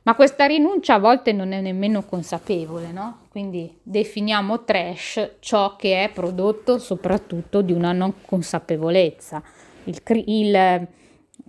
Ma 0.04 0.16
questa 0.16 0.46
rinuncia 0.46 0.94
a 0.94 1.00
volte 1.00 1.34
non 1.34 1.52
è 1.52 1.60
nemmeno 1.60 2.04
consapevole, 2.04 2.92
no? 2.94 3.24
Quindi 3.30 3.78
definiamo 3.84 4.64
trash 4.64 5.36
ciò 5.40 5.76
che 5.76 6.06
è 6.06 6.10
prodotto 6.10 6.78
soprattutto 6.78 7.62
di 7.62 7.74
una 7.74 7.92
non 7.92 8.22
consapevolezza. 8.22 9.44
Il, 9.84 10.02
il, 10.28 10.88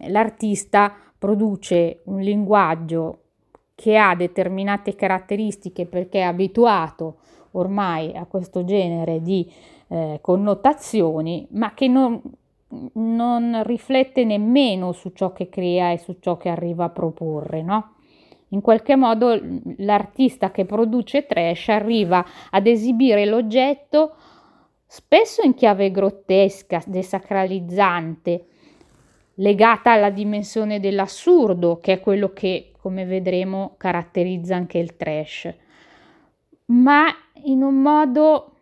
l'artista 0.08 1.07
produce 1.18 2.00
un 2.04 2.20
linguaggio 2.20 3.22
che 3.75 3.96
ha 3.96 4.14
determinate 4.14 4.94
caratteristiche 4.94 5.87
perché 5.87 6.18
è 6.18 6.22
abituato 6.22 7.18
ormai 7.52 8.14
a 8.16 8.25
questo 8.26 8.64
genere 8.64 9.22
di 9.22 9.50
eh, 9.88 10.18
connotazioni, 10.20 11.46
ma 11.52 11.75
che 11.75 11.88
non, 11.88 12.20
non, 12.94 13.62
riflette 13.64 14.25
nemmeno 14.25 14.92
su 14.92 15.10
ciò 15.14 15.32
che 15.32 15.48
crea 15.48 15.92
e 15.92 15.98
su 15.98 16.16
ciò 16.20 16.37
che 16.37 16.48
arriva 16.48 16.84
a 16.84 16.90
proporre, 16.90 17.62
no? 17.62 17.92
In 18.48 18.62
qualche 18.62 18.96
modo 18.96 19.38
l'artista 19.76 20.50
che 20.50 20.64
produce 20.64 21.26
trash 21.26 21.68
arriva 21.68 22.25
ad 22.50 22.66
esibire 22.66 23.26
l'oggetto 23.26 24.14
spesso 24.87 25.42
in 25.42 25.52
chiave 25.52 25.90
grottesca, 25.90 26.82
desacralizzante, 26.87 28.46
legata 29.40 29.92
alla 29.92 30.11
dimensione 30.11 30.80
dell'assurdo, 30.80 31.78
che 31.78 31.95
è 31.95 32.00
quello 32.00 32.33
che, 32.33 32.73
come 32.80 33.04
vedremo, 33.04 33.75
caratterizza 33.76 34.57
anche 34.57 34.78
il 34.78 34.97
trash, 34.97 35.52
ma 36.66 37.07
in 37.45 37.62
un 37.62 37.80
modo, 37.80 38.52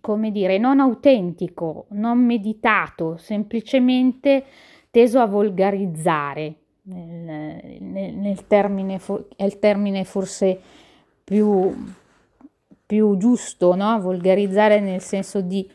come 0.00 0.30
dire, 0.30 0.58
non 0.58 0.80
autentico, 0.80 1.86
non 1.90 2.18
meditato, 2.24 3.16
semplicemente 3.16 4.44
teso 4.90 5.20
a 5.20 5.26
volgarizzare. 5.26 6.54
Nel, 6.86 7.80
nel, 7.80 8.14
nel 8.14 8.46
termine, 8.46 9.00
è 9.34 9.44
il 9.44 9.58
termine 9.58 10.04
forse 10.04 10.60
più, 11.24 11.74
più 12.86 13.16
giusto, 13.16 13.74
no? 13.74 14.00
volgarizzare 14.00 14.78
nel 14.80 15.00
senso 15.00 15.40
di 15.40 15.68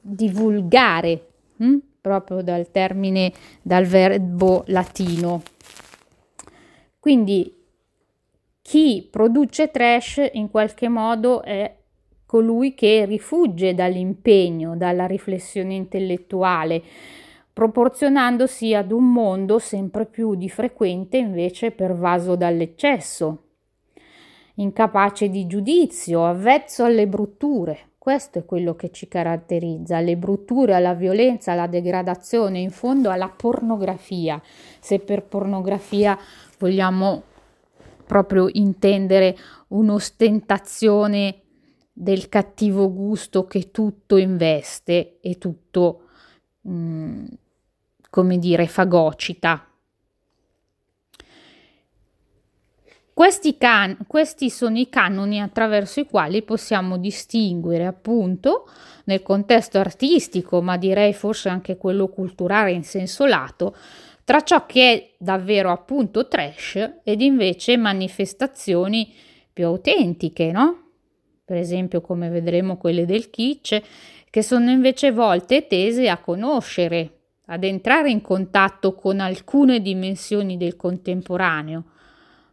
divulgare. 0.00 1.26
Hm? 1.56 1.76
Proprio 2.00 2.42
dal 2.42 2.70
termine, 2.70 3.32
dal 3.62 3.84
verbo 3.84 4.64
latino. 4.66 5.42
Quindi 6.98 7.56
chi 8.62 9.08
produce 9.10 9.70
trash 9.70 10.28
in 10.32 10.50
qualche 10.50 10.88
modo 10.88 11.42
è 11.42 11.76
colui 12.26 12.74
che 12.74 13.04
rifugge 13.06 13.74
dall'impegno, 13.74 14.76
dalla 14.76 15.06
riflessione 15.06 15.74
intellettuale, 15.74 16.80
proporzionandosi 17.52 18.74
ad 18.74 18.92
un 18.92 19.12
mondo 19.12 19.58
sempre 19.58 20.06
più 20.06 20.36
di 20.36 20.48
frequente 20.48 21.16
invece 21.16 21.72
pervaso 21.72 22.36
dall'eccesso, 22.36 23.44
incapace 24.54 25.28
di 25.28 25.46
giudizio, 25.46 26.24
avvezzo 26.24 26.84
alle 26.84 27.08
brutture, 27.08 27.89
questo 28.00 28.38
è 28.38 28.46
quello 28.46 28.76
che 28.76 28.90
ci 28.90 29.08
caratterizza, 29.08 30.00
le 30.00 30.16
brutture, 30.16 30.80
la 30.80 30.94
violenza, 30.94 31.52
la 31.52 31.66
degradazione, 31.66 32.58
in 32.58 32.70
fondo 32.70 33.10
alla 33.10 33.28
pornografia. 33.28 34.40
Se 34.80 35.00
per 35.00 35.24
pornografia 35.24 36.18
vogliamo 36.58 37.24
proprio 38.06 38.48
intendere 38.52 39.36
un'ostentazione 39.68 41.42
del 41.92 42.30
cattivo 42.30 42.90
gusto 42.90 43.44
che 43.44 43.70
tutto 43.70 44.16
investe 44.16 45.18
e 45.20 45.36
tutto, 45.36 46.08
mh, 46.62 46.72
mm, 46.72 47.24
come 48.08 48.38
dire, 48.38 48.66
fagocita. 48.66 49.69
Questi, 53.20 53.58
can- 53.58 53.98
questi 54.06 54.48
sono 54.48 54.78
i 54.78 54.88
canoni 54.88 55.42
attraverso 55.42 56.00
i 56.00 56.06
quali 56.06 56.40
possiamo 56.40 56.96
distinguere 56.96 57.84
appunto 57.84 58.66
nel 59.04 59.20
contesto 59.20 59.76
artistico, 59.76 60.62
ma 60.62 60.78
direi 60.78 61.12
forse 61.12 61.50
anche 61.50 61.76
quello 61.76 62.08
culturale 62.08 62.72
in 62.72 62.82
senso 62.82 63.26
lato, 63.26 63.76
tra 64.24 64.40
ciò 64.40 64.64
che 64.64 64.90
è 64.90 65.10
davvero 65.18 65.70
appunto 65.70 66.28
trash 66.28 67.00
ed 67.04 67.20
invece 67.20 67.76
manifestazioni 67.76 69.12
più 69.52 69.66
autentiche, 69.66 70.50
no? 70.50 70.84
Per 71.44 71.58
esempio, 71.58 72.00
come 72.00 72.30
vedremo 72.30 72.78
quelle 72.78 73.04
del 73.04 73.28
kitsch, 73.28 73.82
che 74.30 74.42
sono 74.42 74.70
invece 74.70 75.12
volte 75.12 75.66
tese 75.66 76.08
a 76.08 76.16
conoscere, 76.16 77.18
ad 77.48 77.64
entrare 77.64 78.08
in 78.08 78.22
contatto 78.22 78.94
con 78.94 79.20
alcune 79.20 79.82
dimensioni 79.82 80.56
del 80.56 80.76
contemporaneo, 80.76 81.84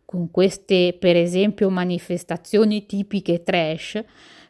con 0.08 0.32
queste 0.32 0.96
per 0.98 1.18
esempio 1.18 1.70
manifestazioni 1.70 2.86
tipiche 2.86 3.44
trash, 3.44 4.02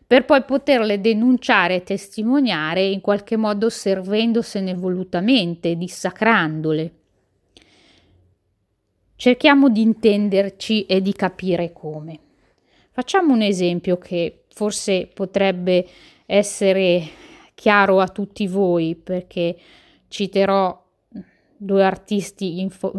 per 0.06 0.24
poi 0.24 0.44
poterle 0.44 1.02
denunciare 1.02 1.78
e 1.78 1.84
testimoniare 1.84 2.86
in 2.86 3.02
qualche 3.02 3.38
modo 3.38 3.68
servendosene 3.68 4.76
volutamente, 4.76 5.76
dissacrandole. 5.76 6.94
Cerchiamo 9.16 9.70
di 9.70 9.82
intenderci 9.82 10.86
e 10.86 11.02
di 11.02 11.14
capire 11.14 11.74
come. 11.74 12.20
Facciamo 12.92 13.34
un 13.34 13.42
esempio 13.42 13.98
che 13.98 14.44
forse 14.50 15.10
potrebbe 15.12 15.88
essere 16.28 17.02
chiaro 17.56 18.00
a 18.00 18.08
tutti 18.10 18.46
voi 18.46 18.94
perché 18.94 19.58
citerò 20.08 20.86
due 21.58 21.84
artisti 21.84 22.60
info, 22.60 22.94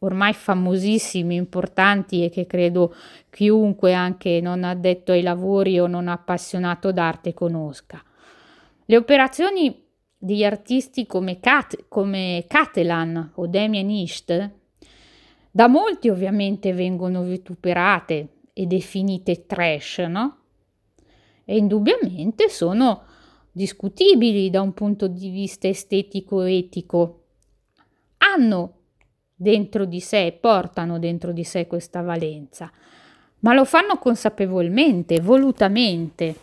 ormai 0.00 0.32
famosissimi, 0.32 1.36
importanti 1.36 2.24
e 2.24 2.30
che 2.30 2.46
credo 2.46 2.94
chiunque 3.30 3.94
anche 3.94 4.40
non 4.40 4.64
addetto 4.64 5.12
ai 5.12 5.22
lavori 5.22 5.78
o 5.78 5.86
non 5.86 6.08
appassionato 6.08 6.92
d'arte 6.92 7.32
conosca. 7.32 8.02
Le 8.84 8.96
operazioni 8.96 9.84
di 10.18 10.44
artisti 10.44 11.06
come, 11.06 11.40
Cat, 11.40 11.86
come 11.88 12.44
Catalan 12.46 13.32
o 13.36 13.46
Damien 13.46 13.88
Hirst 13.88 14.50
da 15.50 15.66
molti 15.66 16.08
ovviamente 16.08 16.72
vengono 16.72 17.22
vituperate 17.22 18.28
e 18.52 18.66
definite 18.66 19.46
trash, 19.46 19.98
no? 19.98 20.36
E 21.44 21.56
indubbiamente 21.56 22.48
sono 22.48 23.02
discutibili 23.50 24.50
da 24.50 24.60
un 24.60 24.72
punto 24.74 25.08
di 25.08 25.28
vista 25.30 25.66
estetico-etico 25.66 27.19
hanno 28.34 28.74
dentro 29.34 29.84
di 29.84 30.00
sé, 30.00 30.36
portano 30.38 30.98
dentro 30.98 31.32
di 31.32 31.44
sé 31.44 31.66
questa 31.66 32.02
valenza, 32.02 32.70
ma 33.40 33.54
lo 33.54 33.64
fanno 33.64 33.98
consapevolmente, 33.98 35.20
volutamente. 35.20 36.34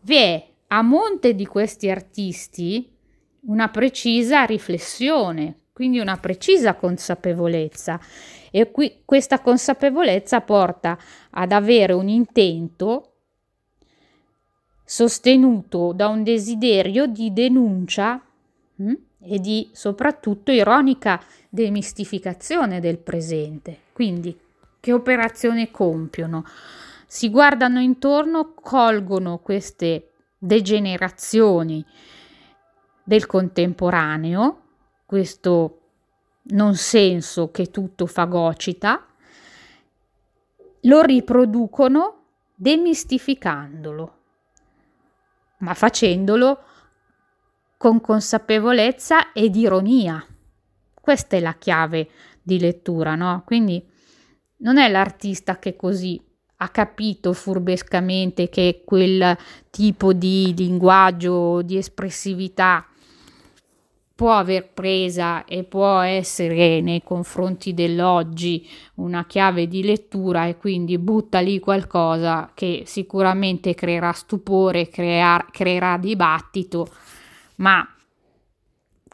Vi 0.00 0.16
è 0.16 0.46
a 0.68 0.82
monte 0.82 1.34
di 1.34 1.46
questi 1.46 1.90
artisti 1.90 2.88
una 3.42 3.68
precisa 3.68 4.44
riflessione, 4.44 5.56
quindi 5.72 5.98
una 5.98 6.16
precisa 6.16 6.74
consapevolezza 6.74 8.00
e 8.50 8.70
qui 8.70 9.02
questa 9.04 9.40
consapevolezza 9.40 10.40
porta 10.40 10.98
ad 11.30 11.52
avere 11.52 11.92
un 11.92 12.08
intento 12.08 13.12
sostenuto 14.84 15.92
da 15.92 16.08
un 16.08 16.24
desiderio 16.24 17.06
di 17.06 17.32
denuncia 17.32 18.20
hm? 18.76 18.94
E 19.22 19.38
di 19.38 19.70
soprattutto 19.72 20.50
ironica 20.50 21.22
demistificazione 21.48 22.80
del 22.80 22.98
presente. 22.98 23.80
Quindi, 23.92 24.38
che 24.80 24.92
operazione 24.92 25.70
compiono? 25.70 26.44
Si 27.06 27.28
guardano 27.28 27.80
intorno, 27.80 28.54
colgono 28.54 29.38
queste 29.38 30.12
degenerazioni 30.38 31.84
del 33.02 33.26
contemporaneo, 33.26 34.62
questo 35.04 35.80
non 36.42 36.76
senso 36.76 37.50
che 37.50 37.70
tutto 37.70 38.06
fagocita, 38.06 39.06
lo 40.82 41.02
riproducono 41.02 42.22
demistificandolo, 42.54 44.14
ma 45.58 45.74
facendolo 45.74 46.62
con 47.80 48.02
consapevolezza 48.02 49.32
ed 49.32 49.56
ironia. 49.56 50.22
Questa 50.92 51.38
è 51.38 51.40
la 51.40 51.54
chiave 51.54 52.10
di 52.42 52.58
lettura, 52.58 53.14
no? 53.14 53.42
Quindi 53.46 53.82
non 54.58 54.76
è 54.76 54.86
l'artista 54.90 55.58
che 55.58 55.76
così 55.76 56.20
ha 56.56 56.68
capito 56.68 57.32
furbescamente 57.32 58.50
che 58.50 58.82
quel 58.84 59.34
tipo 59.70 60.12
di 60.12 60.52
linguaggio, 60.54 61.62
di 61.62 61.78
espressività 61.78 62.86
può 64.14 64.34
aver 64.34 64.68
presa 64.74 65.46
e 65.46 65.64
può 65.64 66.00
essere 66.00 66.82
nei 66.82 67.02
confronti 67.02 67.72
dell'oggi 67.72 68.68
una 68.96 69.24
chiave 69.24 69.66
di 69.66 69.82
lettura 69.82 70.44
e 70.44 70.58
quindi 70.58 70.98
butta 70.98 71.40
lì 71.40 71.58
qualcosa 71.58 72.50
che 72.52 72.82
sicuramente 72.84 73.72
creerà 73.72 74.12
stupore, 74.12 74.90
crear, 74.90 75.50
creerà 75.50 75.96
dibattito, 75.96 76.86
ma 77.60 77.86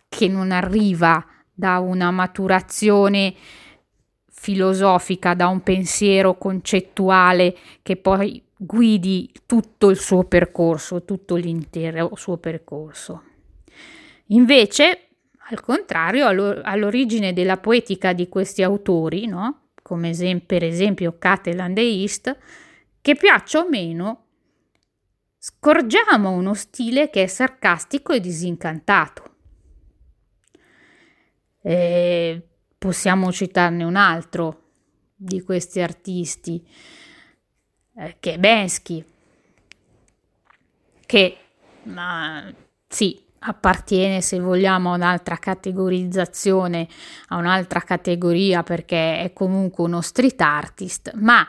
che 0.09 0.29
non 0.29 0.51
arriva 0.51 1.25
da 1.53 1.79
una 1.79 2.11
maturazione 2.11 3.35
filosofica, 4.29 5.35
da 5.35 5.49
un 5.49 5.63
pensiero 5.63 6.37
concettuale 6.37 7.57
che 7.83 7.97
poi 7.97 8.43
guidi 8.57 9.31
tutto 9.47 9.91
il 9.91 9.99
suo 9.99 10.25
percorso, 10.25 11.05
tutto 11.05 11.37
l'intero 11.37 12.11
suo 12.15 12.37
percorso. 12.39 13.23
Invece, 14.27 15.09
al 15.51 15.61
contrario, 15.61 16.27
all'origine 16.27 17.33
della 17.33 17.57
poetica 17.59 18.13
di 18.13 18.29
questi 18.29 18.63
autori, 18.63 19.27
no? 19.27 19.69
come 19.83 20.11
esem- 20.11 20.41
per 20.41 20.65
esempio 20.65 21.17
Catalan 21.19 21.77
e 21.77 22.01
East, 22.01 22.37
che 23.01 23.15
piaccia 23.15 23.61
o 23.61 23.69
meno, 23.69 24.26
scorgiamo 25.47 26.31
uno 26.31 26.55
stile 26.55 27.11
che 27.11 27.25
è 27.25 27.27
sarcastico 27.27 28.13
e 28.13 28.21
disincantato. 28.21 29.35
E 31.63 32.43
Possiamo 32.79 33.33
citarne 33.33 33.85
un 33.85 33.97
altro 33.97 34.65
di 35.17 35.41
questi 35.43 35.81
artisti, 35.81 36.63
eh, 37.97 38.17
che 38.21 38.35
è 38.35 38.39
Bensky, 38.39 39.03
che 41.07 41.37
ma, 41.85 42.53
sì, 42.87 43.19
appartiene, 43.39 44.21
se 44.21 44.39
vogliamo, 44.39 44.93
a 44.93 44.95
un'altra 44.95 45.37
categorizzazione, 45.37 46.87
a 47.29 47.37
un'altra 47.39 47.81
categoria 47.81 48.63
perché 48.63 49.21
è 49.23 49.33
comunque 49.33 49.83
uno 49.85 50.03
street 50.03 50.41
artist, 50.43 51.13
ma 51.15 51.45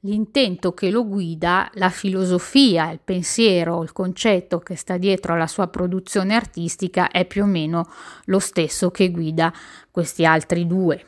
l'intento 0.00 0.72
che 0.72 0.90
lo 0.90 1.06
guida, 1.06 1.70
la 1.74 1.90
filosofia, 1.90 2.90
il 2.90 3.00
pensiero, 3.02 3.82
il 3.82 3.92
concetto 3.92 4.58
che 4.58 4.76
sta 4.76 4.96
dietro 4.96 5.34
alla 5.34 5.46
sua 5.46 5.66
produzione 5.68 6.34
artistica 6.34 7.10
è 7.10 7.26
più 7.26 7.42
o 7.42 7.46
meno 7.46 7.90
lo 8.26 8.38
stesso 8.38 8.90
che 8.90 9.10
guida 9.10 9.52
questi 9.90 10.24
altri 10.24 10.66
due. 10.66 11.04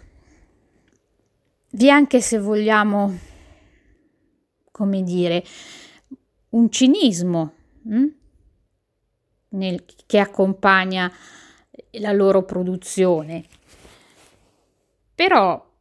Vi 1.70 1.86
è 1.86 1.90
anche, 1.90 2.20
se 2.20 2.38
vogliamo, 2.38 3.18
come 4.70 5.02
dire, 5.02 5.42
un 6.50 6.70
cinismo 6.70 7.54
hm? 7.84 8.06
nel, 9.50 9.84
che 10.04 10.18
accompagna 10.18 11.10
la 11.92 12.12
loro 12.12 12.42
produzione. 12.44 13.44
Però 15.14 15.71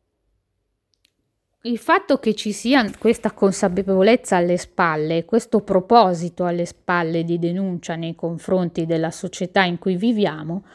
il 1.64 1.78
fatto 1.78 2.18
che 2.18 2.34
ci 2.34 2.52
sia 2.52 2.90
questa 2.98 3.32
consapevolezza 3.34 4.38
alle 4.38 4.58
spalle, 4.58 5.26
questo 5.26 5.62
proposito 5.62 6.46
alle 6.46 6.66
spalle 6.66 7.24
di 7.24 7.38
denuncia 7.38 7.96
nei 7.96 8.16
confronti 8.16 8.88
della 8.88 9.12
società 9.12 9.64
in 9.64 9.78
cui 9.78 9.96
viviamo, 9.96 10.66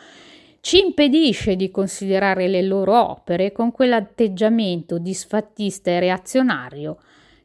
ci 0.61 0.85
impedisce 0.85 1.57
di 1.57 1.72
considerare 1.72 2.46
le 2.46 2.62
loro 2.62 3.11
opere 3.11 3.51
con 3.51 3.72
quell'atteggiamento 3.72 4.99
disfattista 4.99 5.90
e 5.90 5.99
reazionario 6.01 6.99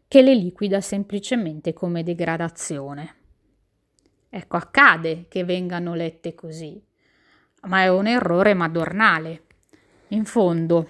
che 0.08 0.22
le 0.22 0.36
liquida 0.36 0.80
semplicemente 0.80 1.74
come 1.74 2.04
degradazione. 2.04 3.16
Ecco, 4.30 4.58
accade 4.58 5.26
che 5.28 5.44
vengano 5.44 5.96
lette 5.96 6.36
così, 6.36 6.80
ma 7.64 7.82
è 7.82 7.90
un 7.90 8.06
errore 8.06 8.54
madornale. 8.54 9.44
In 10.10 10.26
fondo, 10.26 10.88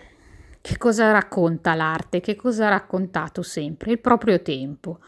che 0.61 0.77
cosa 0.77 1.11
racconta 1.11 1.73
l'arte? 1.73 2.21
Che 2.21 2.35
cosa 2.35 2.67
ha 2.67 2.69
raccontato 2.69 3.41
sempre? 3.41 3.91
Il 3.91 3.99
proprio 3.99 4.41
tempo. 4.41 4.99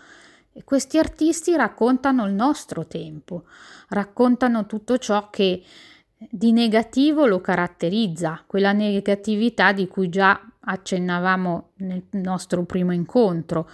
E 0.52 0.64
questi 0.64 0.98
artisti 0.98 1.56
raccontano 1.56 2.26
il 2.26 2.34
nostro 2.34 2.86
tempo, 2.86 3.46
raccontano 3.90 4.66
tutto 4.66 4.98
ciò 4.98 5.30
che 5.30 5.64
di 6.30 6.52
negativo 6.52 7.26
lo 7.26 7.42
caratterizza, 7.42 8.44
quella 8.46 8.72
negatività 8.72 9.72
di 9.72 9.88
cui 9.88 10.10
già 10.10 10.40
accennavamo 10.60 11.72
nel 11.78 12.04
nostro 12.12 12.64
primo 12.64 12.94
incontro, 12.94 13.70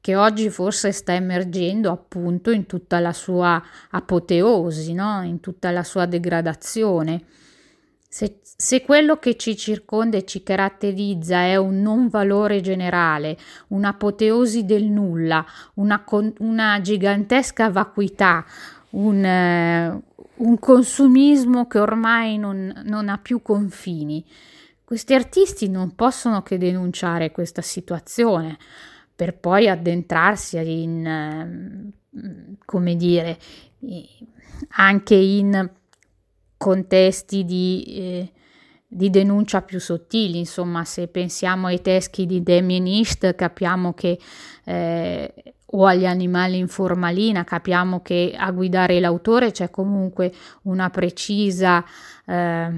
che 0.00 0.16
oggi 0.16 0.50
forse 0.50 0.92
sta 0.92 1.14
emergendo 1.14 1.90
appunto 1.90 2.50
in 2.50 2.66
tutta 2.66 2.98
la 2.98 3.12
sua 3.12 3.62
apoteosi, 3.90 4.92
no? 4.92 5.22
in 5.22 5.40
tutta 5.40 5.70
la 5.70 5.82
sua 5.82 6.04
degradazione. 6.04 7.24
Se, 8.14 8.38
se, 8.42 8.82
quello 8.82 9.16
che 9.16 9.36
ci 9.36 9.56
circonda 9.56 10.16
e 10.16 10.24
ci 10.24 10.44
caratterizza 10.44 11.38
è 11.38 11.56
un 11.56 11.82
non 11.82 12.06
valore 12.06 12.60
generale, 12.60 13.36
un'apoteosi 13.70 14.64
del 14.64 14.84
nulla, 14.84 15.44
una, 15.74 16.04
una 16.38 16.80
gigantesca 16.80 17.70
vacuità, 17.70 18.44
un, 18.90 19.24
eh, 19.24 20.00
un, 20.36 20.58
consumismo 20.60 21.66
che 21.66 21.80
ormai 21.80 22.38
non, 22.38 22.84
non 22.84 23.08
ha 23.08 23.18
più 23.18 23.42
confini, 23.42 24.24
questi 24.84 25.12
artisti 25.12 25.68
non 25.68 25.96
possono 25.96 26.44
che 26.44 26.56
denunciare 26.56 27.32
questa 27.32 27.62
situazione 27.62 28.58
per 29.12 29.36
poi 29.36 29.68
addentrarsi 29.68 30.56
in, 30.58 31.04
eh, 31.04 32.58
come 32.64 32.94
dire, 32.94 33.38
anche 34.68 35.16
in 35.16 35.68
contesti 36.64 37.44
di, 37.44 37.84
eh, 37.88 38.32
di, 38.88 39.10
denuncia 39.10 39.60
più 39.60 39.78
sottili, 39.78 40.38
insomma 40.38 40.82
se 40.86 41.08
pensiamo 41.08 41.66
ai 41.66 41.82
teschi 41.82 42.24
di 42.24 42.42
Damien 42.42 42.86
East 42.86 43.34
capiamo 43.34 43.92
che 43.92 44.18
eh, 44.64 45.34
o 45.66 45.84
agli 45.84 46.06
animali 46.06 46.56
in 46.56 46.68
formalina 46.68 47.44
capiamo 47.44 48.00
che 48.00 48.34
a 48.34 48.50
guidare 48.50 48.98
l'autore 48.98 49.50
c'è 49.50 49.68
comunque 49.68 50.32
una 50.62 50.88
precisa 50.88 51.84
eh, 52.24 52.70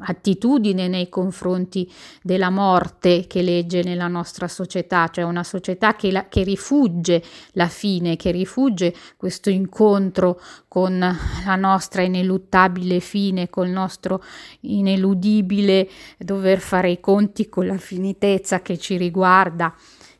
attitudine 0.00 0.88
nei 0.88 1.08
confronti 1.08 1.90
della 2.22 2.50
morte 2.50 3.26
che 3.26 3.42
legge 3.42 3.82
nella 3.82 4.08
nostra 4.08 4.48
società, 4.48 5.08
cioè 5.08 5.24
una 5.24 5.44
società 5.44 5.96
che, 5.96 6.12
la, 6.12 6.28
che 6.28 6.42
rifugge 6.42 7.22
la 7.52 7.68
fine, 7.68 8.16
che 8.16 8.30
rifugge 8.30 8.94
questo 9.16 9.50
incontro 9.50 10.40
con 10.68 10.98
la 10.98 11.56
nostra 11.56 12.02
ineluttabile 12.02 13.00
fine, 13.00 13.48
col 13.48 13.68
nostro 13.68 14.22
ineludibile 14.60 15.88
dover 16.18 16.60
fare 16.60 16.90
i 16.90 17.00
conti 17.00 17.48
con 17.48 17.66
la 17.66 17.78
finitezza 17.78 18.60
che 18.60 18.78
ci 18.78 18.96
riguarda 18.96 19.74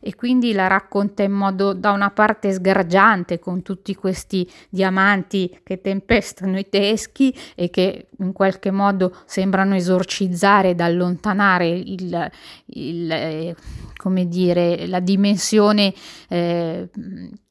e 0.08 0.14
quindi 0.14 0.54
la 0.54 0.68
racconta 0.68 1.22
in 1.22 1.32
modo 1.32 1.74
da 1.74 1.90
una 1.90 2.08
parte 2.08 2.50
sgargiante 2.50 3.38
con 3.38 3.60
tutti 3.60 3.94
questi 3.94 4.50
diamanti 4.70 5.60
che 5.62 5.82
tempestano 5.82 6.58
i 6.58 6.66
teschi 6.70 7.36
e 7.54 7.68
che 7.68 8.06
in 8.20 8.32
qualche 8.32 8.70
modo 8.70 9.14
sembrano 9.26 9.74
esorcizzare 9.74 10.70
ed 10.70 10.80
allontanare 10.80 11.68
il, 11.68 12.30
il 12.68 13.10
eh, 13.12 13.54
come 13.98 14.28
dire, 14.28 14.86
la 14.86 15.00
dimensione 15.00 15.92
eh, 16.30 16.88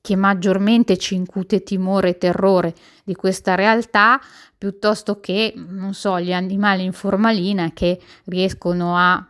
che 0.01 0.15
maggiormente 0.15 0.97
ci 0.97 1.13
incute 1.13 1.61
timore 1.61 2.09
e 2.09 2.17
terrore 2.17 2.73
di 3.03 3.13
questa 3.13 3.53
realtà 3.53 4.19
piuttosto 4.57 5.19
che, 5.19 5.53
non 5.55 5.93
so, 5.93 6.19
gli 6.19 6.33
animali 6.33 6.85
in 6.85 6.93
formalina 6.93 7.69
che 7.71 8.01
riescono 8.23 8.97
a 8.97 9.23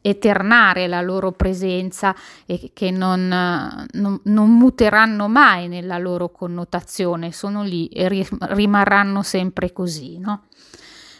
eternare 0.00 0.86
la 0.86 1.00
loro 1.00 1.32
presenza 1.32 2.14
e 2.46 2.70
che 2.72 2.90
non, 2.90 3.28
non, 3.90 4.20
non, 4.24 4.50
muteranno 4.56 5.28
mai 5.28 5.68
nella 5.68 5.98
loro 5.98 6.30
connotazione, 6.30 7.32
sono 7.32 7.62
lì 7.62 7.88
e 7.88 8.08
rimarranno 8.08 9.22
sempre 9.22 9.72
così, 9.72 10.18
no? 10.18 10.44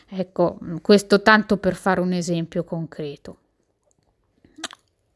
Ecco, 0.08 0.58
questo 0.80 1.20
tanto 1.20 1.58
per 1.58 1.74
fare 1.74 2.00
un 2.00 2.12
esempio 2.12 2.64
concreto. 2.64 3.38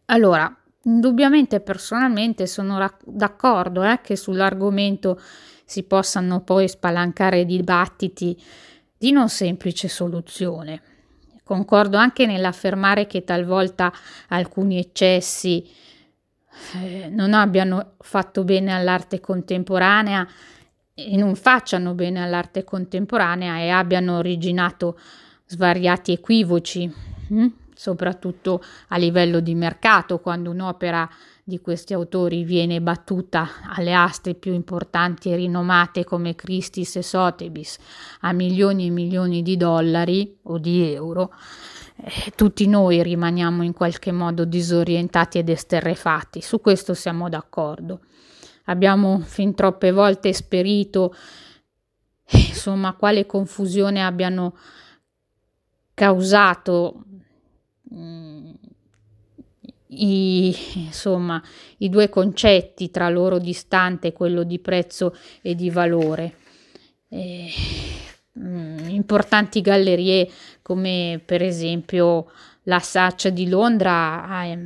Allora, 0.07 0.55
indubbiamente 0.83 1.61
personalmente 1.61 2.47
sono 2.47 2.77
rac- 2.77 3.03
d'accordo 3.07 3.83
eh, 3.85 4.01
che 4.03 4.17
sull'argomento 4.17 5.19
si 5.65 5.85
possano 5.85 6.43
poi 6.43 6.69
spalancare 6.69 7.47
dibattiti 7.47 8.39
di 8.99 9.11
non 9.13 9.31
semplice 9.31 9.89
soluzione 9.89 10.83
Concordo 11.53 11.99
anche 11.99 12.25
nell'affermare 12.25 13.07
che 13.07 13.25
talvolta 13.25 13.93
alcuni 14.29 14.79
eccessi 14.79 15.63
eh, 16.83 17.11
non 17.11 17.35
abbiano 17.35 17.93
fatto 17.99 18.43
bene 18.43 18.73
all'arte 18.73 19.21
contemporanea 19.21 20.27
e 20.95 21.15
non 21.19 21.35
facciano 21.35 21.93
bene 21.93 22.23
all'arte 22.23 22.65
contemporanea 22.65 23.59
e 23.59 23.69
abbiano 23.69 24.17
originato 24.17 24.99
svariati 25.45 26.13
equivoci, 26.13 26.91
hm? 27.29 27.47
soprattutto 27.75 28.65
a 28.89 28.97
livello 28.97 29.41
di 29.41 29.55
mercato, 29.55 30.21
quando 30.21 30.49
un'opera 30.49 31.07
di 31.53 31.61
questi 31.61 31.93
autori 31.93 32.45
viene 32.45 32.81
battuta 32.81 33.47
alle 33.69 33.93
aste 33.93 34.35
più 34.35 34.55
importanti 34.55 35.29
e 35.29 35.37
rinomate 35.37 36.03
come 36.03 36.35
Christie's 36.35 36.97
e 36.97 37.03
Sotheby's 37.03 37.79
a 38.21 38.33
milioni 38.33 38.87
e 38.87 38.91
milioni 38.91 39.43
di 39.43 39.59
dollari 39.59 40.39
o 40.45 40.57
di 40.57 40.95
euro, 40.95 41.35
eh, 41.97 42.33
tutti 42.35 42.67
noi 42.67 43.03
rimaniamo 43.03 43.63
in 43.63 43.75
qualche 43.75 44.13
modo 44.13 44.47
disorientati 44.47 45.37
ed 45.37 45.51
esterrefatti. 45.51 46.41
Su 46.41 46.63
questo 46.63 46.95
siamo 46.95 47.29
d'accordo. 47.29 48.01
Abbiamo 48.65 49.21
fin 49.21 49.55
troppe 49.55 49.93
volte 49.93 50.31
esperito 50.31 51.15
insomma 52.33 52.95
quale 52.95 53.27
confusione 53.27 54.03
abbiano 54.03 54.57
causato 55.93 57.05
mm, 57.93 58.53
i, 59.93 60.55
insomma, 60.75 61.43
i 61.79 61.89
due 61.89 62.09
concetti 62.09 62.91
tra 62.91 63.09
loro 63.09 63.39
distanti, 63.39 64.13
quello 64.13 64.43
di 64.43 64.59
prezzo 64.59 65.15
e 65.41 65.55
di 65.55 65.71
valore. 65.71 66.35
Eh, 67.09 67.51
mh, 68.33 68.89
importanti 68.89 69.61
gallerie 69.61 70.29
come 70.63 71.21
per 71.25 71.43
esempio 71.43 72.31
la 72.65 72.79
Saccia 72.79 73.29
di 73.31 73.49
Londra 73.49 74.25
ha, 74.25 74.59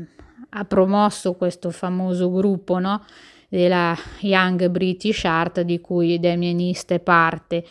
ha 0.51 0.65
promosso 0.65 1.35
questo 1.35 1.71
famoso 1.71 2.31
gruppo 2.31 2.79
no? 2.79 3.05
della 3.49 3.97
Young 4.21 4.69
British 4.69 5.25
Art 5.25 5.63
di 5.63 5.81
cui 5.81 6.21
Damien 6.21 6.61
East 6.61 6.93
è 6.93 7.01
parte 7.01 7.65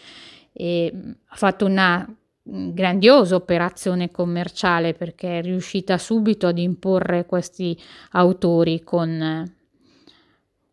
e 0.51 0.91
ha 1.25 1.35
fatto 1.35 1.65
una 1.65 2.07
grandiosa 2.47 3.35
operazione 3.35 4.11
commerciale 4.11 4.93
perché 4.93 5.39
è 5.39 5.41
riuscita 5.41 5.97
subito 5.97 6.45
ad 6.45 6.59
imporre 6.59 7.25
questi 7.25 7.75
autori 8.11 8.83
con, 8.83 9.51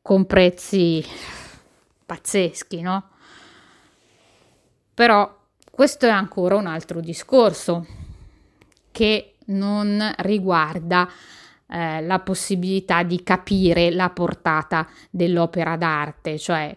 con 0.02 0.26
prezzi 0.26 1.02
pazzeschi, 2.04 2.82
no? 2.82 3.08
Però 4.92 5.40
questo 5.70 6.04
è 6.04 6.10
ancora 6.10 6.56
un 6.56 6.66
altro 6.66 7.00
discorso 7.00 7.86
che 8.90 9.36
non 9.46 10.12
riguarda 10.18 11.08
eh, 11.66 12.02
la 12.02 12.18
possibilità 12.18 13.02
di 13.02 13.22
capire 13.22 13.90
la 13.90 14.10
portata 14.10 14.86
dell'opera 15.10 15.78
d'arte, 15.78 16.38
cioè 16.38 16.76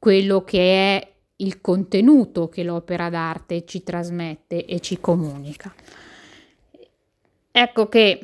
quello 0.00 0.42
che 0.42 0.96
è 0.96 1.13
il 1.44 1.60
contenuto 1.60 2.48
che 2.48 2.62
l'opera 2.62 3.08
d'arte 3.10 3.64
ci 3.64 3.82
trasmette 3.82 4.64
e 4.64 4.80
ci 4.80 4.98
comunica. 4.98 5.72
Ecco 7.50 7.88
che 7.88 8.18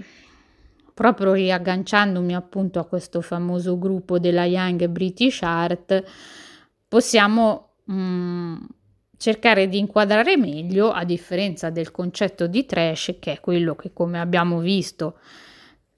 proprio 0.92 1.33
riagganciandomi 1.33 2.35
appunto 2.35 2.78
a 2.78 2.85
questo 2.85 3.20
famoso 3.20 3.78
gruppo 3.78 4.18
della 4.18 4.44
Young 4.44 4.87
British 4.88 5.42
Art, 5.42 6.04
possiamo 6.88 7.74
mh, 7.85 7.94
mm, 7.94 8.56
cercare 9.16 9.68
di 9.68 9.78
inquadrare 9.78 10.37
meglio, 10.37 10.90
a 10.90 11.04
differenza 11.04 11.70
del 11.70 11.90
concetto 11.90 12.46
di 12.46 12.66
trash, 12.66 13.16
che 13.18 13.33
è 13.33 13.40
quello 13.40 13.76
che 13.76 13.92
come 13.92 14.20
abbiamo 14.20 14.61
visto 14.61 15.18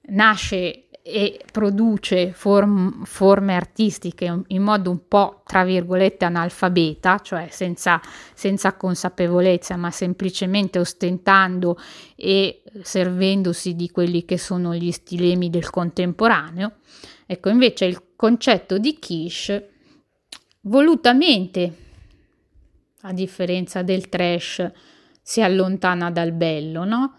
nasce 0.05 0.87
e 1.05 1.43
produce 1.51 2.31
form, 2.31 3.03
forme 3.03 3.55
artistiche 3.55 4.43
in 4.47 4.61
modo 4.61 4.89
un 4.89 5.05
po' 5.09 5.41
tra 5.45 5.65
virgolette 5.65 6.23
analfabeta, 6.23 7.19
cioè 7.19 7.49
senza, 7.51 8.01
senza 8.33 8.73
consapevolezza, 8.75 9.75
ma 9.75 9.91
semplicemente 9.91 10.79
ostentando 10.79 11.77
e 12.15 12.63
servendosi 12.81 13.75
di 13.75 13.91
quelli 13.91 14.23
che 14.23 14.37
sono 14.37 14.73
gli 14.73 14.91
stilemi 14.93 15.49
del 15.49 15.69
contemporaneo. 15.69 16.75
Ecco, 17.25 17.49
invece 17.49 17.83
il 17.83 18.01
concetto 18.15 18.77
di 18.77 18.97
quiche 18.97 19.71
volutamente, 20.61 21.77
a 23.01 23.11
differenza 23.11 23.81
del 23.81 24.07
trash, 24.07 24.71
si 25.21 25.41
allontana 25.41 26.09
dal 26.11 26.31
bello, 26.31 26.85
no? 26.85 27.17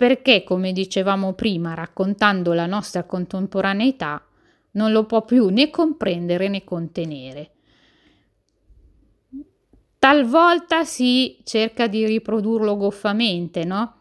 Perché, 0.00 0.44
come 0.44 0.72
dicevamo 0.72 1.34
prima, 1.34 1.74
raccontando 1.74 2.54
la 2.54 2.64
nostra 2.64 3.02
contemporaneità, 3.04 4.24
non 4.70 4.92
lo 4.92 5.04
può 5.04 5.26
più 5.26 5.50
né 5.50 5.68
comprendere 5.68 6.48
né 6.48 6.64
contenere. 6.64 7.50
Talvolta 9.98 10.84
si 10.84 11.36
cerca 11.44 11.86
di 11.86 12.06
riprodurlo 12.06 12.78
goffamente, 12.78 13.64
no? 13.64 13.96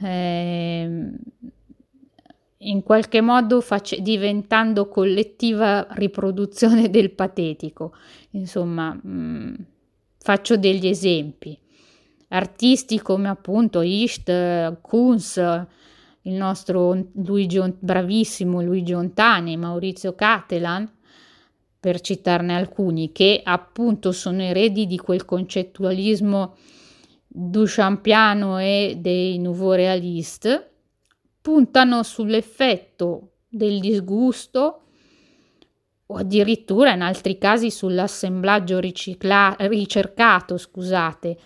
Eh, 0.00 0.90
in 2.56 2.82
qualche 2.82 3.20
modo 3.20 3.60
face- 3.60 4.02
diventando 4.02 4.88
collettiva 4.88 5.86
riproduzione 5.90 6.90
del 6.90 7.12
patetico. 7.12 7.94
Insomma, 8.30 8.92
mh, 8.92 9.08
mm, 9.08 9.54
faccio 10.18 10.56
degli 10.56 10.88
esempi 10.88 11.56
artisti 12.32 13.00
come 13.00 13.28
appunto 13.28 13.82
Isht, 13.82 14.80
Kunz, 14.80 15.36
il 16.22 16.34
nostro 16.34 17.08
Luigi, 17.14 17.60
bravissimo 17.78 18.62
Luigi 18.62 18.92
Ontani, 18.92 19.56
Maurizio 19.56 20.14
Catelan, 20.14 20.90
per 21.78 22.00
citarne 22.00 22.54
alcuni, 22.54 23.12
che 23.12 23.40
appunto 23.44 24.12
sono 24.12 24.42
eredi 24.42 24.86
di 24.86 24.98
quel 24.98 25.24
concettualismo 25.24 26.56
duchampiano 27.26 28.58
e 28.58 28.96
dei 28.98 29.38
nouveau 29.38 29.72
realiste, 29.72 30.70
puntano 31.40 32.02
sull'effetto 32.02 33.32
del 33.48 33.80
disgusto 33.80 34.82
o 36.06 36.14
addirittura 36.14 36.92
in 36.92 37.02
altri 37.02 37.36
casi 37.36 37.70
sull'assemblaggio 37.70 38.78
ricicla- 38.78 39.56
ricercato, 39.58 40.56
scusate, 40.56 41.38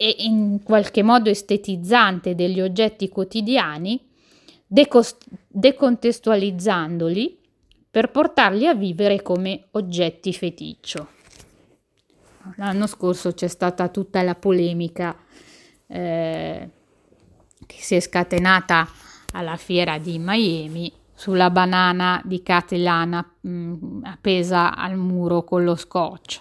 e 0.00 0.14
in 0.18 0.62
qualche 0.62 1.02
modo 1.02 1.28
estetizzante 1.28 2.36
degli 2.36 2.60
oggetti 2.60 3.08
quotidiani, 3.08 4.00
decost- 4.64 5.26
decontestualizzandoli 5.48 7.36
per 7.90 8.12
portarli 8.12 8.68
a 8.68 8.74
vivere 8.74 9.22
come 9.22 9.64
oggetti 9.72 10.32
feticcio. 10.32 11.08
L'anno 12.54 12.86
scorso 12.86 13.32
c'è 13.32 13.48
stata 13.48 13.88
tutta 13.88 14.22
la 14.22 14.36
polemica 14.36 15.16
eh, 15.88 16.68
che 17.66 17.76
si 17.80 17.96
è 17.96 18.00
scatenata 18.00 18.88
alla 19.32 19.56
fiera 19.56 19.98
di 19.98 20.16
Miami 20.20 20.92
sulla 21.12 21.50
banana 21.50 22.22
di 22.24 22.40
Catelana 22.40 23.34
mh, 23.40 23.50
mm, 23.50 24.04
appesa 24.04 24.76
al 24.76 24.96
muro 24.96 25.42
con 25.42 25.64
lo 25.64 25.74
scotch. 25.74 26.40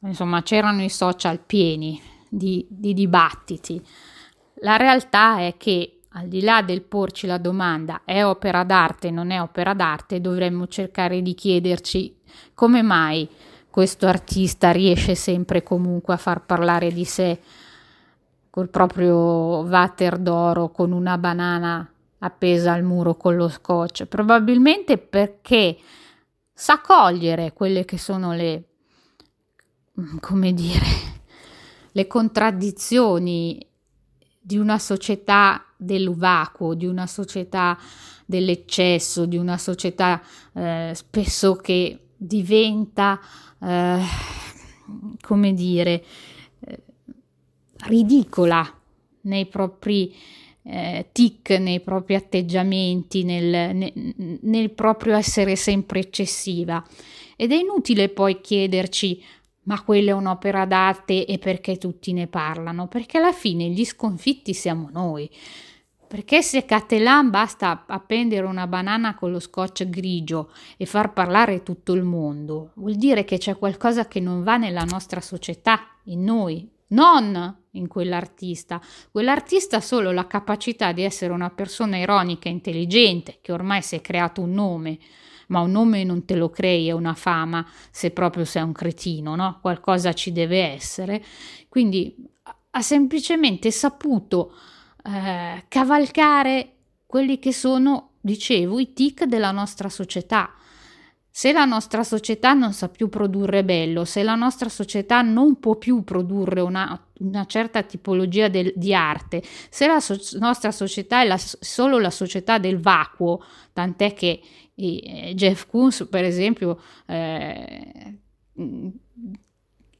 Insomma, 0.00 0.42
c'erano 0.42 0.82
i 0.82 0.90
social 0.90 1.40
pieni 1.40 2.14
di, 2.28 2.66
di 2.68 2.94
dibattiti. 2.94 3.84
La 4.60 4.76
realtà 4.76 5.38
è 5.40 5.56
che 5.56 6.00
al 6.10 6.28
di 6.28 6.40
là 6.42 6.62
del 6.62 6.82
porci 6.82 7.26
la 7.26 7.38
domanda 7.38 8.02
è 8.04 8.24
opera 8.24 8.64
d'arte, 8.64 9.10
non 9.10 9.30
è 9.30 9.40
opera 9.40 9.74
d'arte, 9.74 10.20
dovremmo 10.20 10.66
cercare 10.66 11.20
di 11.20 11.34
chiederci 11.34 12.16
come 12.54 12.82
mai 12.82 13.28
questo 13.68 14.06
artista 14.06 14.70
riesce 14.70 15.14
sempre 15.14 15.62
comunque 15.62 16.14
a 16.14 16.16
far 16.16 16.46
parlare 16.46 16.90
di 16.90 17.04
sé 17.04 17.38
col 18.48 18.70
proprio 18.70 19.14
water 19.68 20.16
d'oro, 20.16 20.70
con 20.70 20.92
una 20.92 21.18
banana 21.18 21.86
appesa 22.20 22.72
al 22.72 22.82
muro 22.82 23.16
con 23.16 23.36
lo 23.36 23.50
scotch. 23.50 24.06
Probabilmente 24.06 24.96
perché 24.96 25.76
sa 26.54 26.80
cogliere 26.80 27.52
quelle 27.52 27.84
che 27.84 27.98
sono 27.98 28.32
le, 28.32 28.64
come 30.20 30.54
dire, 30.54 30.86
le 31.96 32.06
contraddizioni 32.06 33.66
di 34.38 34.58
una 34.58 34.78
società 34.78 35.64
del 35.78 36.14
vacuo, 36.14 36.74
di 36.74 36.84
una 36.84 37.06
società 37.06 37.78
dell'eccesso, 38.26 39.24
di 39.24 39.38
una 39.38 39.56
società 39.56 40.22
eh, 40.52 40.92
spesso 40.94 41.56
che 41.56 41.98
diventa, 42.14 43.18
eh, 43.58 44.00
come 45.22 45.54
dire, 45.54 46.04
eh, 46.60 46.82
ridicola 47.86 48.78
nei 49.22 49.46
propri 49.46 50.14
eh, 50.64 51.08
tic, 51.12 51.50
nei 51.52 51.80
propri 51.80 52.14
atteggiamenti, 52.14 53.24
nel, 53.24 53.74
nel, 53.74 54.38
nel 54.42 54.70
proprio 54.70 55.14
essere 55.14 55.56
sempre 55.56 56.00
eccessiva. 56.00 56.86
Ed 57.36 57.52
è 57.52 57.56
inutile 57.56 58.10
poi 58.10 58.42
chiederci 58.42 59.22
ma 59.66 59.82
quella 59.82 60.10
è 60.10 60.14
un'opera 60.14 60.64
d'arte 60.64 61.26
e 61.26 61.38
perché 61.38 61.76
tutti 61.78 62.12
ne 62.12 62.26
parlano? 62.26 62.88
Perché 62.88 63.18
alla 63.18 63.32
fine 63.32 63.68
gli 63.68 63.84
sconfitti 63.84 64.54
siamo 64.54 64.88
noi. 64.90 65.30
Perché 66.08 66.40
se 66.40 66.64
Catelan 66.64 67.30
basta 67.30 67.84
appendere 67.86 68.46
una 68.46 68.68
banana 68.68 69.16
con 69.16 69.32
lo 69.32 69.40
scotch 69.40 69.88
grigio 69.88 70.52
e 70.76 70.86
far 70.86 71.12
parlare 71.12 71.64
tutto 71.64 71.94
il 71.94 72.04
mondo, 72.04 72.70
vuol 72.74 72.94
dire 72.94 73.24
che 73.24 73.38
c'è 73.38 73.56
qualcosa 73.58 74.06
che 74.06 74.20
non 74.20 74.44
va 74.44 74.56
nella 74.56 74.84
nostra 74.84 75.20
società, 75.20 75.80
in 76.04 76.22
noi, 76.22 76.70
non 76.88 77.64
in 77.72 77.88
quell'artista. 77.88 78.80
Quell'artista 79.10 79.78
ha 79.78 79.80
solo 79.80 80.12
la 80.12 80.28
capacità 80.28 80.92
di 80.92 81.02
essere 81.02 81.32
una 81.32 81.50
persona 81.50 81.96
ironica 81.96 82.48
e 82.48 82.52
intelligente, 82.52 83.38
che 83.42 83.50
ormai 83.50 83.82
si 83.82 83.96
è 83.96 84.00
creato 84.00 84.42
un 84.42 84.52
nome, 84.52 84.98
ma 85.46 85.60
un 85.60 85.70
nome 85.70 86.04
non 86.04 86.24
te 86.24 86.34
lo 86.34 86.50
crei, 86.50 86.88
è 86.88 86.92
una 86.92 87.14
fama 87.14 87.66
se 87.90 88.10
proprio 88.10 88.44
sei 88.44 88.62
un 88.62 88.72
cretino, 88.72 89.34
no? 89.34 89.58
Qualcosa 89.60 90.12
ci 90.12 90.32
deve 90.32 90.62
essere. 90.62 91.24
Quindi 91.68 92.14
ha 92.70 92.82
semplicemente 92.82 93.70
saputo 93.70 94.52
eh, 95.04 95.64
cavalcare 95.68 96.72
quelli 97.06 97.38
che 97.38 97.52
sono, 97.52 98.10
dicevo, 98.20 98.78
i 98.78 98.92
tic 98.92 99.24
della 99.24 99.50
nostra 99.50 99.88
società. 99.88 100.52
Se 101.38 101.52
la 101.52 101.66
nostra 101.66 102.02
società 102.02 102.54
non 102.54 102.72
sa 102.72 102.88
più 102.88 103.10
produrre 103.10 103.62
bello, 103.62 104.06
se 104.06 104.22
la 104.22 104.36
nostra 104.36 104.70
società 104.70 105.20
non 105.20 105.60
può 105.60 105.76
più 105.76 106.02
produrre 106.02 106.62
una, 106.62 106.98
una 107.18 107.44
certa 107.44 107.82
tipologia 107.82 108.48
del, 108.48 108.72
di 108.74 108.94
arte, 108.94 109.42
se 109.68 109.86
la 109.86 110.00
so- 110.00 110.38
nostra 110.38 110.70
società 110.70 111.20
è 111.20 111.26
la, 111.26 111.36
solo 111.36 111.98
la 111.98 112.08
società 112.08 112.56
del 112.56 112.80
vacuo, 112.80 113.44
tant'è 113.74 114.14
che 114.14 114.40
eh, 114.74 115.34
Jeff 115.34 115.66
Koons, 115.66 116.06
per 116.08 116.24
esempio, 116.24 116.80
eh, 117.04 118.18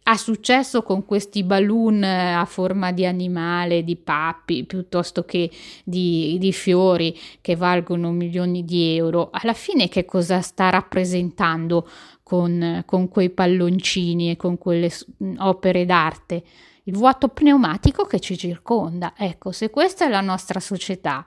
ha 0.09 0.17
successo 0.17 0.83
con 0.83 1.05
questi 1.05 1.43
balloon 1.43 2.03
eh, 2.05 2.33
a 2.33 2.45
forma 2.45 2.93
di 2.93 3.05
animale, 3.05 3.83
di 3.83 3.97
pappi, 3.97 4.65
piuttosto 4.65 5.25
che 5.25 5.51
di, 5.83 6.37
di, 6.39 6.53
fiori 6.53 7.19
che 7.41 7.57
valgono 7.57 8.13
milioni 8.13 8.65
di 8.65 8.97
euro. 8.97 9.31
Alla 9.33 9.53
fine 9.53 9.89
che 9.89 10.05
cosa 10.05 10.41
sta 10.43 10.71
rappresentando 10.71 11.89
con, 12.23 12.85
con 12.87 13.09
quei 13.09 13.31
palloncini 13.31 14.31
e 14.31 14.37
con 14.37 14.59
quelle 14.59 14.93
opere 15.39 15.85
d'arte? 15.85 16.45
Il 16.85 16.97
vuoto 16.97 17.27
pneumatico 17.27 18.05
che 18.05 18.21
ci 18.21 18.39
circonda. 18.39 19.13
Ecco, 19.17 19.51
se 19.51 19.71
questa 19.71 20.07
è 20.07 20.09
la 20.09 20.21
nostra 20.21 20.61
società, 20.61 21.27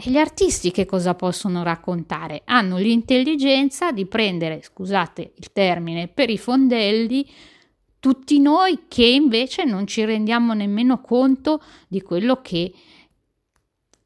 e 0.00 0.10
gli 0.10 0.18
artisti 0.18 0.70
che 0.70 0.84
cosa 0.84 1.14
possono 1.14 1.62
raccontare? 1.62 2.42
Hanno 2.44 2.76
l'intelligenza 2.76 3.92
di 3.92 4.04
prendere, 4.04 4.60
scusate 4.62 5.32
il 5.34 5.50
termine, 5.52 6.06
per 6.06 6.28
i 6.30 6.38
fondelli 6.38 7.26
tutti 8.00 8.38
noi 8.38 8.84
che 8.88 9.04
invece 9.04 9.64
non 9.64 9.86
ci 9.86 10.04
rendiamo 10.04 10.52
nemmeno 10.52 11.00
conto 11.00 11.62
di 11.88 12.00
quello 12.00 12.40
che, 12.42 12.72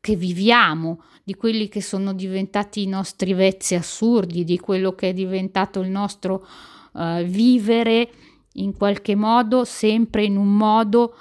che 0.01 0.17
viviamo, 0.17 1.03
di 1.23 1.35
quelli 1.35 1.69
che 1.69 1.83
sono 1.83 2.13
diventati 2.13 2.83
i 2.83 2.87
nostri 2.87 3.33
vezzi 3.35 3.75
assurdi, 3.75 4.45
di 4.45 4.59
quello 4.59 4.95
che 4.95 5.11
è 5.11 5.13
diventato 5.13 5.81
il 5.81 5.91
nostro 5.91 6.47
uh, 6.93 7.23
vivere 7.23 8.11
in 8.55 8.77
qualche 8.77 9.15
modo, 9.15 9.65
sempre 9.65 10.25
in 10.25 10.37
un 10.37 10.57
modo 10.57 11.15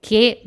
che 0.00 0.42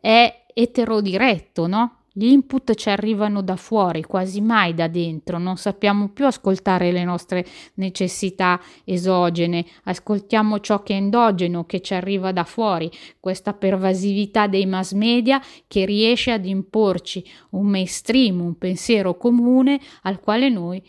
è 0.00 0.44
eterodiretto, 0.54 1.66
no? 1.66 1.97
Gli 2.18 2.32
input 2.32 2.74
ci 2.74 2.90
arrivano 2.90 3.42
da 3.42 3.54
fuori, 3.54 4.02
quasi 4.02 4.40
mai 4.40 4.74
da 4.74 4.88
dentro, 4.88 5.38
non 5.38 5.56
sappiamo 5.56 6.08
più 6.08 6.26
ascoltare 6.26 6.90
le 6.90 7.04
nostre 7.04 7.46
necessità 7.74 8.60
esogene, 8.82 9.64
ascoltiamo 9.84 10.58
ciò 10.58 10.82
che 10.82 10.94
è 10.94 10.96
endogeno, 10.96 11.64
che 11.64 11.80
ci 11.80 11.94
arriva 11.94 12.32
da 12.32 12.42
fuori, 12.42 12.90
questa 13.20 13.52
pervasività 13.52 14.48
dei 14.48 14.66
mass 14.66 14.94
media 14.94 15.40
che 15.68 15.84
riesce 15.84 16.32
ad 16.32 16.44
imporci 16.44 17.24
un 17.50 17.66
mainstream, 17.68 18.40
un 18.40 18.58
pensiero 18.58 19.16
comune 19.16 19.78
al 20.02 20.18
quale 20.18 20.48
noi 20.48 20.82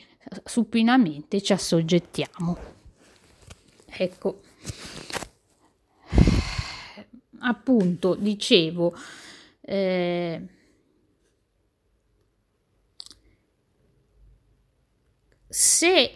supinamente 0.44 1.44
ci 1.44 1.54
assoggettiamo. 1.54 2.58
Ecco, 3.86 4.40
appunto, 7.38 8.16
dicevo, 8.16 8.96
eh, 9.62 10.58
se 15.50 16.12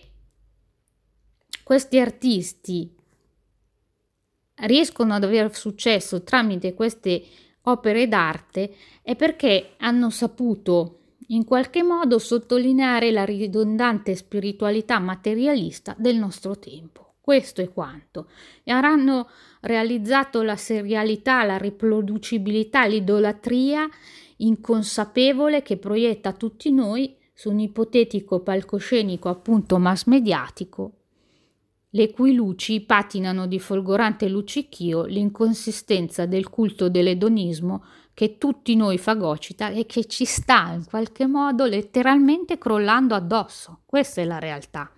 questi 1.64 2.00
artisti 2.00 2.96
riescono 4.58 5.16
ad 5.16 5.24
avere 5.24 5.52
successo 5.54 6.22
tramite 6.22 6.76
queste 6.76 7.24
opere 7.64 8.08
d'arte 8.08 8.76
è 9.02 9.16
perché 9.16 9.72
hanno 9.80 10.12
saputo 10.12 11.00
in 11.28 11.46
qualche 11.46 11.82
modo 11.82 12.20
sottolineare 12.20 13.10
la 13.10 13.26
ridondante 13.26 14.16
spiritualità 14.16 15.00
materialista 15.00 15.96
del 15.98 16.18
nostro 16.18 16.60
tempo. 16.60 17.16
Questo 17.20 17.62
è 17.62 17.72
quanto. 17.72 18.30
E 18.64 18.72
avranno 18.72 19.30
realizzato 19.62 20.44
la 20.44 20.58
serialità, 20.58 21.44
la 21.44 21.58
riproducibilità, 21.58 22.86
l'idolatria 22.86 23.90
inconsapevole 24.38 25.62
che 25.62 25.78
proietta 25.78 26.34
tutti 26.34 26.70
noi 26.70 27.16
su 27.34 27.50
un 27.50 27.60
ipotetico 27.60 28.42
palcoscenico 28.42 29.28
appunto 29.28 29.80
mass 29.80 30.06
mediatico, 30.06 30.92
le 31.90 32.12
cui 32.12 32.34
luci 32.34 32.82
patinano 32.82 33.48
di 33.48 33.60
folgorante 33.60 34.28
luccichio 34.28 35.04
l'inconsistenza 35.06 36.26
del 36.26 36.50
culto 36.50 36.90
dell'edonismo 36.90 37.84
che 38.14 38.38
tutti 38.38 38.76
noi 38.76 38.98
fagocita 38.98 39.70
e 39.70 39.86
che 39.86 40.06
ci 40.06 40.26
sta 40.26 40.72
in 40.74 40.86
qualche 40.86 41.28
modo 41.28 41.66
letteralmente 41.66 42.58
crollando 42.58 43.16
addosso. 43.16 43.82
Questa 43.86 44.22
è 44.22 44.26
la 44.26 44.40
realtà. 44.40 44.92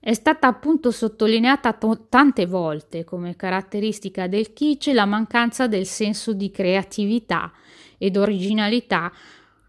È 0.00 0.12
stata 0.12 0.48
appunto 0.48 0.90
sottolineata 0.90 1.72
to- 1.72 2.06
tante 2.08 2.44
volte 2.44 3.04
come 3.04 3.36
caratteristica 3.36 4.26
del 4.26 4.52
kitsch 4.52 4.92
la 4.92 5.06
mancanza 5.06 5.66
del 5.66 5.86
senso 5.86 6.34
di 6.34 6.50
creatività 6.50 7.50
ed 7.96 8.18
originalità 8.18 9.10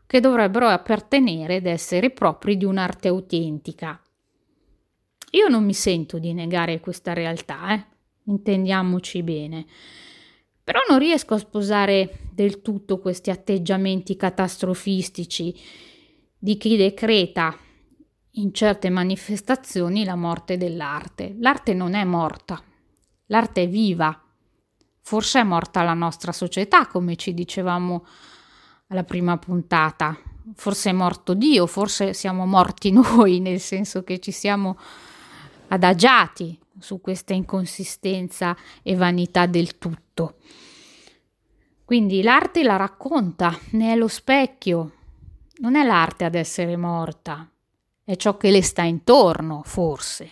che 0.08 0.20
dovrebbero 0.20 0.68
appartenere 0.68 1.56
ed 1.56 1.66
essere 1.66 2.10
propri 2.12 2.58
di 2.58 2.66
un'arte 2.66 3.08
autentica. 3.08 4.00
Io 5.32 5.48
non 5.48 5.66
mi 5.66 5.74
sento 5.74 6.20
di 6.20 6.34
negare 6.34 6.80
questa 6.80 7.14
realtà, 7.14 7.74
eh? 7.74 7.86
intendiamoci 8.26 9.24
bene, 9.24 9.66
però 10.64 10.80
non 10.90 11.00
riesco 11.00 11.34
a 11.34 11.40
sposare 11.40 12.20
del 12.32 12.62
tutto 12.62 13.00
questi 13.00 13.30
atteggiamenti 13.30 14.16
catastrofistici 14.16 15.56
di 16.38 16.58
chi 16.58 16.78
decreta 16.78 17.58
in 18.38 18.54
certe 18.54 18.90
manifestazioni 18.90 20.04
la 20.04 20.16
morte 20.16 20.58
dell'arte. 20.58 21.36
L'arte 21.40 21.74
non 21.74 21.94
è 21.94 22.04
morta, 22.04 22.62
l'arte 23.28 23.64
è 23.64 23.68
viva. 23.68 24.20
Forse 25.02 25.40
è 25.40 25.44
morta 25.44 25.84
la 25.84 25.94
nostra 25.94 26.32
società, 26.32 26.88
come 26.88 27.16
ci 27.16 27.34
dicevamo 27.34 28.06
alla 28.88 29.04
prima 29.04 29.38
puntata. 29.38 30.18
Forse 30.54 30.92
è 30.92 30.94
morto 30.94 31.34
Dio, 31.34 31.66
forse 31.66 32.14
siamo 32.14 32.46
morti 32.46 32.92
noi, 32.94 33.40
nel 33.40 33.60
senso 33.60 34.04
che 34.04 34.20
ci 34.20 34.32
siamo 34.32 34.78
adagiati 35.70 36.58
su 36.78 37.02
questa 37.02 37.34
inconsistenza 37.34 38.56
e 38.84 38.96
vanità 38.96 39.46
del 39.46 39.78
tutto. 39.78 40.36
Quindi 41.84 42.22
l'arte 42.22 42.64
la 42.64 42.78
racconta, 42.78 43.58
ne 43.72 43.94
è 43.94 43.96
lo 43.96 44.08
specchio. 44.08 44.92
Non 45.58 45.76
è 45.76 45.84
l'arte 45.84 46.26
ad 46.26 46.36
essere 46.36 46.76
morta, 46.76 47.50
è 48.04 48.16
ciò 48.18 48.36
che 48.36 48.52
le 48.52 48.62
sta 48.62 48.82
intorno, 48.84 49.62
forse. 49.64 50.32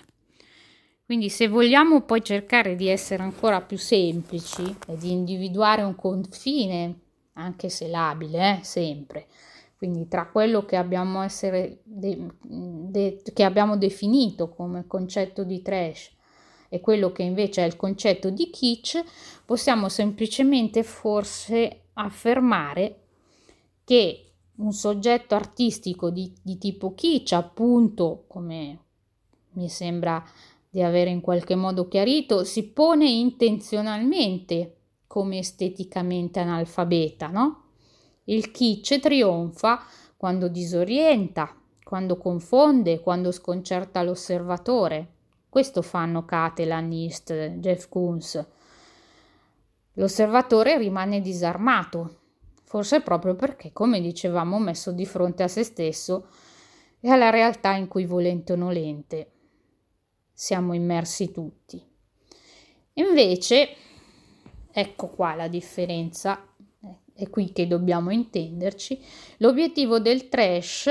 Quindi 1.05 1.29
se 1.29 1.47
vogliamo 1.47 2.01
poi 2.01 2.23
cercare 2.23 2.75
di 2.75 2.87
essere 2.87 3.23
ancora 3.23 3.61
più 3.61 3.77
semplici 3.77 4.63
e 4.87 4.97
di 4.97 5.11
individuare 5.11 5.83
un 5.83 5.95
confine 5.95 7.02
anche 7.33 7.69
se 7.69 7.87
labile, 7.87 8.59
eh, 8.59 8.63
sempre. 8.63 9.27
Quindi 9.77 10.07
tra 10.07 10.27
quello 10.27 10.65
che 10.65 10.77
abbiamo, 10.77 11.21
essere 11.21 11.79
de- 11.83 12.31
de- 12.41 13.21
che 13.33 13.43
abbiamo 13.43 13.75
definito 13.77 14.49
come 14.49 14.87
concetto 14.87 15.43
di 15.43 15.61
trash 15.61 16.11
e 16.69 16.79
quello 16.79 17.11
che 17.11 17.23
invece 17.23 17.63
è 17.63 17.67
il 17.67 17.75
concetto 17.75 18.29
di 18.29 18.49
kitsch, 18.49 19.03
possiamo 19.45 19.89
semplicemente 19.89 20.83
forse 20.83 21.81
affermare 21.93 22.99
che 23.83 24.31
un 24.55 24.71
soggetto 24.71 25.35
artistico 25.35 26.09
di, 26.09 26.33
di 26.41 26.57
tipo 26.57 26.93
kitsch, 26.93 27.33
appunto, 27.33 28.23
come 28.27 28.79
mi 29.51 29.69
sembra 29.69 30.23
di 30.69 30.81
avere 30.81 31.09
in 31.09 31.21
qualche 31.21 31.55
modo 31.55 31.87
chiarito, 31.87 32.43
si 32.43 32.69
pone 32.69 33.07
intenzionalmente 33.09 34.77
come 35.13 35.37
esteticamente 35.37 36.39
analfabeta, 36.39 37.27
no? 37.27 37.65
Il 38.23 38.49
kitsch 38.49 38.97
trionfa 38.97 39.85
quando 40.17 40.47
disorienta, 40.47 41.55
quando 41.83 42.17
confonde, 42.17 42.99
quando 42.99 43.31
sconcerta 43.31 44.01
l'osservatore. 44.01 45.11
Questo 45.49 45.83
fanno 45.83 46.25
Catelan, 46.25 46.91
East, 46.91 47.31
Jeff 47.59 47.89
Koons. 47.89 48.43
l'osservatore 49.93 50.79
rimane 50.79 51.21
disarmato, 51.21 52.21
forse 52.63 53.01
proprio 53.01 53.35
perché, 53.35 53.71
come 53.71 54.01
dicevamo, 54.01 54.57
messo 54.57 54.91
di 54.91 55.05
fronte 55.05 55.43
a 55.43 55.47
se 55.47 55.61
stesso 55.61 56.27
e 56.99 57.07
alla 57.11 57.29
realtà 57.29 57.75
in 57.75 57.87
cui 57.87 58.07
volente 58.07 58.53
o 58.53 58.55
nolente 58.55 59.31
siamo 60.33 60.73
immersi 60.73 61.31
tutti. 61.31 61.79
Invece, 62.93 63.75
ecco 64.73 65.07
qua 65.07 65.35
la 65.35 65.47
differenza, 65.47 66.45
è 67.13 67.29
qui 67.29 67.53
che 67.53 67.67
dobbiamo 67.67 68.09
intenderci, 68.09 68.99
l'obiettivo 69.37 69.99
del 69.99 70.29
trash, 70.29 70.89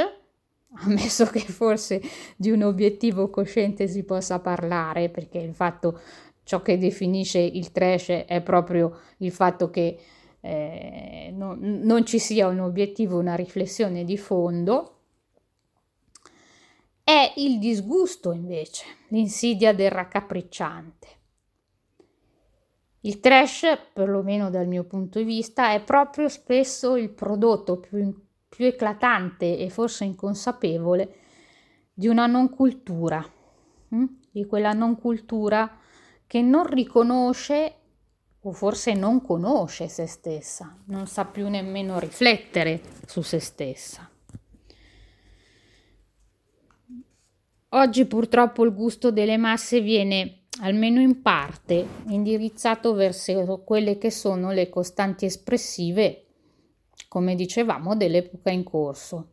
ammesso 0.74 1.26
che 1.26 1.40
forse 1.40 2.00
di 2.36 2.50
un 2.50 2.62
obiettivo 2.62 3.28
cosciente 3.28 3.88
si 3.88 4.04
possa 4.04 4.38
parlare, 4.38 5.10
perché 5.10 5.38
il 5.38 5.54
fatto, 5.54 6.00
ciò 6.44 6.62
che 6.62 6.78
definisce 6.78 7.38
il 7.38 7.72
trash 7.72 8.24
è 8.26 8.40
proprio 8.40 9.00
il 9.18 9.32
fatto 9.32 9.68
che 9.68 9.98
eh, 10.40 11.32
non, 11.34 11.58
non 11.82 12.06
ci 12.06 12.18
sia 12.18 12.46
un 12.46 12.60
obiettivo, 12.60 13.18
una 13.18 13.34
riflessione 13.34 14.04
di 14.04 14.16
fondo, 14.16 14.98
è 17.02 17.32
il 17.36 17.58
disgusto 17.58 18.32
invece, 18.32 18.84
l'insidia 19.08 19.74
del 19.74 19.90
raccapricciante. 19.90 21.08
Il 23.04 23.18
trash, 23.20 23.78
perlomeno 23.92 24.48
dal 24.48 24.66
mio 24.66 24.84
punto 24.84 25.18
di 25.18 25.24
vista, 25.24 25.72
è 25.72 25.82
proprio 25.82 26.28
spesso 26.28 26.96
il 26.96 27.10
prodotto 27.10 27.78
più, 27.78 28.14
più 28.48 28.64
eclatante 28.64 29.58
e 29.58 29.70
forse 29.70 30.04
inconsapevole 30.04 31.14
di 31.92 32.06
una 32.06 32.26
non 32.26 32.48
cultura, 32.48 33.24
hm? 33.88 34.04
di 34.30 34.46
quella 34.46 34.72
non 34.72 34.98
cultura 34.98 35.78
che 36.26 36.42
non 36.42 36.66
riconosce 36.66 37.74
o 38.40 38.52
forse 38.52 38.94
non 38.94 39.20
conosce 39.20 39.88
se 39.88 40.06
stessa, 40.06 40.76
non 40.86 41.06
sa 41.06 41.24
più 41.24 41.48
nemmeno 41.48 41.98
riflettere 41.98 42.80
su 43.06 43.20
se 43.22 43.38
stessa. 43.38 44.08
Oggi 47.74 48.04
purtroppo 48.04 48.64
il 48.64 48.74
gusto 48.74 49.10
delle 49.10 49.36
masse 49.36 49.80
viene, 49.80 50.41
almeno 50.60 51.00
in 51.00 51.22
parte, 51.22 51.86
indirizzato 52.08 52.92
verso 52.94 53.62
quelle 53.64 53.98
che 53.98 54.10
sono 54.10 54.52
le 54.52 54.68
costanti 54.68 55.24
espressive, 55.24 56.26
come 57.08 57.34
dicevamo, 57.34 57.96
dell'epoca 57.96 58.50
in 58.50 58.62
corso. 58.62 59.28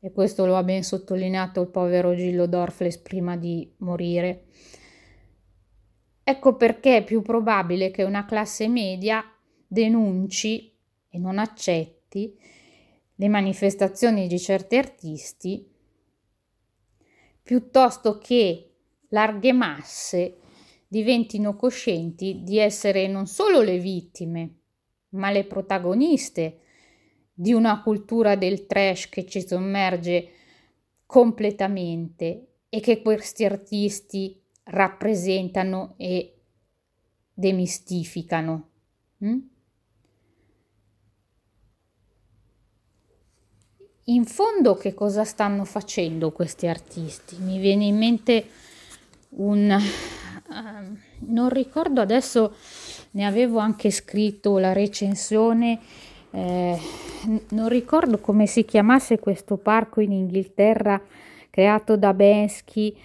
E 0.00 0.12
questo 0.12 0.46
lo 0.46 0.56
ha 0.56 0.62
ben 0.62 0.82
sottolineato 0.82 1.60
il 1.60 1.68
povero 1.68 2.14
Gillo 2.14 2.46
Dorfles 2.46 2.98
prima 2.98 3.36
di 3.36 3.72
morire. 3.78 4.46
Ecco 6.22 6.56
perché 6.56 6.98
è 6.98 7.04
più 7.04 7.22
probabile 7.22 7.90
che 7.90 8.02
una 8.02 8.24
classe 8.24 8.68
media 8.68 9.22
denunci 9.66 10.74
e 11.08 11.18
non 11.18 11.38
accetti 11.38 12.36
le 13.16 13.28
manifestazioni 13.28 14.26
di 14.26 14.38
certi 14.38 14.76
artisti 14.76 15.70
piuttosto 17.42 18.18
che 18.18 18.70
larghe 19.08 19.52
masse 19.52 20.38
diventino 20.94 21.56
coscienti 21.56 22.42
di 22.44 22.60
essere 22.60 23.08
non 23.08 23.26
solo 23.26 23.62
le 23.62 23.78
vittime, 23.78 24.58
ma 25.10 25.32
le 25.32 25.42
protagoniste 25.42 26.60
di 27.32 27.52
una 27.52 27.82
cultura 27.82 28.36
del 28.36 28.64
trash 28.66 29.08
che 29.08 29.26
ci 29.26 29.44
sommerge 29.44 30.28
completamente 31.04 32.46
e 32.68 32.78
che 32.78 33.02
questi 33.02 33.44
artisti 33.44 34.40
rappresentano 34.66 35.94
e 35.96 36.36
demistificano. 37.32 38.68
Mm? 39.24 39.38
In 44.04 44.24
fondo 44.26 44.76
che 44.76 44.94
cosa 44.94 45.24
stanno 45.24 45.64
facendo 45.64 46.30
questi 46.30 46.68
artisti? 46.68 47.36
Mi 47.38 47.58
viene 47.58 47.86
in 47.86 47.96
mente 47.96 48.48
un... 49.30 49.76
Uh, 50.54 50.96
non 51.32 51.48
ricordo 51.48 52.00
adesso, 52.00 52.54
ne 53.12 53.26
avevo 53.26 53.58
anche 53.58 53.90
scritto 53.90 54.56
la 54.58 54.72
recensione, 54.72 55.80
eh, 56.30 56.78
non 57.50 57.68
ricordo 57.68 58.18
come 58.18 58.46
si 58.46 58.64
chiamasse 58.64 59.18
questo 59.18 59.56
parco 59.56 60.00
in 60.00 60.12
Inghilterra 60.12 61.00
creato 61.50 61.96
da 61.96 62.14
Bensky 62.14 62.96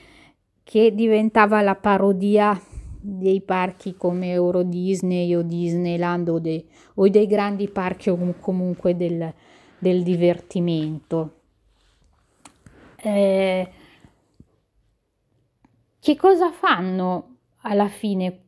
che 0.64 0.93
diventava 0.93 1.62
la 1.62 1.74
parodia 1.74 2.60
dei 3.02 3.41
parchi 3.41 3.95
come 3.95 4.32
Euro 4.32 4.62
Disney 4.62 5.34
o 5.34 5.41
Disneyland 5.41 6.28
o, 6.30 6.38
de, 6.38 6.66
o 6.95 7.08
dei 7.08 7.26
grandi 7.26 7.68
parchi 7.68 8.12
o 8.12 8.36
comunque 8.39 8.95
del, 8.95 9.34
del 9.80 10.04
divertimento. 10.04 11.34
Eh, 12.97 13.72
che 16.00 16.16
cosa 16.16 16.52
fanno 16.52 17.29
alla 17.62 17.88
fine 17.88 18.43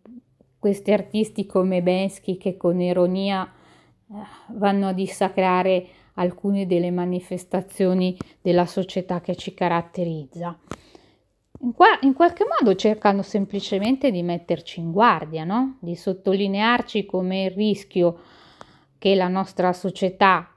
questi 0.59 0.91
artisti 0.91 1.45
come 1.45 1.81
Bensky 1.81 2.37
che 2.37 2.55
con 2.55 2.79
ironia 2.79 3.43
eh, 3.43 4.13
vanno 4.49 4.89
a 4.89 4.93
dissacrare 4.93 5.87
alcune 6.15 6.67
delle 6.67 6.91
manifestazioni 6.91 8.15
della 8.41 8.65
società 8.65 9.21
che 9.21 9.35
ci 9.35 9.53
caratterizza? 9.53 10.57
In, 11.61 11.73
qua, 11.73 11.97
in, 12.01 12.13
qualche 12.13 12.45
modo 12.45 12.75
cercano 12.75 13.21
semplicemente 13.21 14.11
di 14.11 14.23
metterci 14.23 14.79
in 14.79 14.91
guardia, 14.91 15.43
no? 15.43 15.77
di 15.79 15.95
sottolinearci 15.95 17.05
come 17.05 17.45
il 17.45 17.51
rischio 17.51 18.19
che 18.97 19.15
la 19.15 19.27
nostra 19.27 19.73
società 19.73 20.47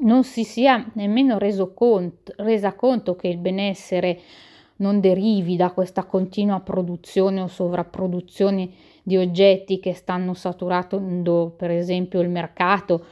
non 0.00 0.24
si 0.24 0.44
sia 0.44 0.90
nemmeno 0.94 1.38
conto, 1.74 2.32
resa 2.36 2.74
conto 2.74 3.16
che 3.16 3.28
il 3.28 3.38
benessere 3.38 4.20
non 4.78 5.00
derivi 5.00 5.56
da 5.56 5.70
questa 5.70 6.04
continua 6.04 6.60
produzione 6.60 7.40
o 7.40 7.46
sovrapproduzione 7.46 8.70
di 9.02 9.16
oggetti 9.16 9.80
che 9.80 9.94
stanno 9.94 10.34
saturando 10.34 11.54
per 11.56 11.70
esempio 11.70 12.20
il 12.20 12.28
mercato, 12.28 13.04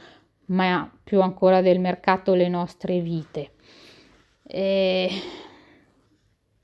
ma 0.47 0.89
più 1.03 1.21
ancora 1.21 1.61
del 1.61 1.79
mercato 1.79 2.33
le 2.33 2.47
nostre 2.47 2.99
vite. 2.99 3.51
E 4.43 5.09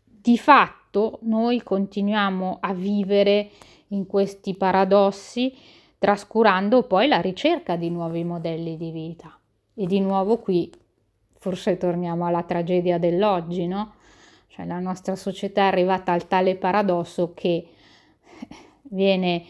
di 0.06 0.38
fatto 0.38 1.20
noi 1.24 1.62
continuiamo 1.62 2.58
a 2.62 2.74
vivere 2.74 3.50
in 3.88 4.06
questi 4.08 4.56
paradossi 4.56 5.54
trascurando 6.00 6.84
poi 6.84 7.08
la 7.08 7.20
ricerca 7.20 7.76
di 7.76 7.90
nuovi 7.90 8.24
modelli 8.24 8.78
di 8.78 8.92
vita. 8.92 9.38
E 9.74 9.86
di 9.86 10.00
nuovo 10.00 10.38
qui 10.38 10.72
forse 11.40 11.78
torniamo 11.78 12.26
alla 12.26 12.44
tragedia 12.44 12.98
dell'oggi, 12.98 13.68
no? 13.68 13.96
Cioè 14.54 14.68
la 14.68 14.78
nostra 14.78 15.16
società 15.16 15.62
è 15.64 15.66
arrivata 15.66 16.12
al 16.12 16.28
tale 16.28 16.56
paradosso 16.56 17.34
che 17.34 17.66
viene 18.84 19.44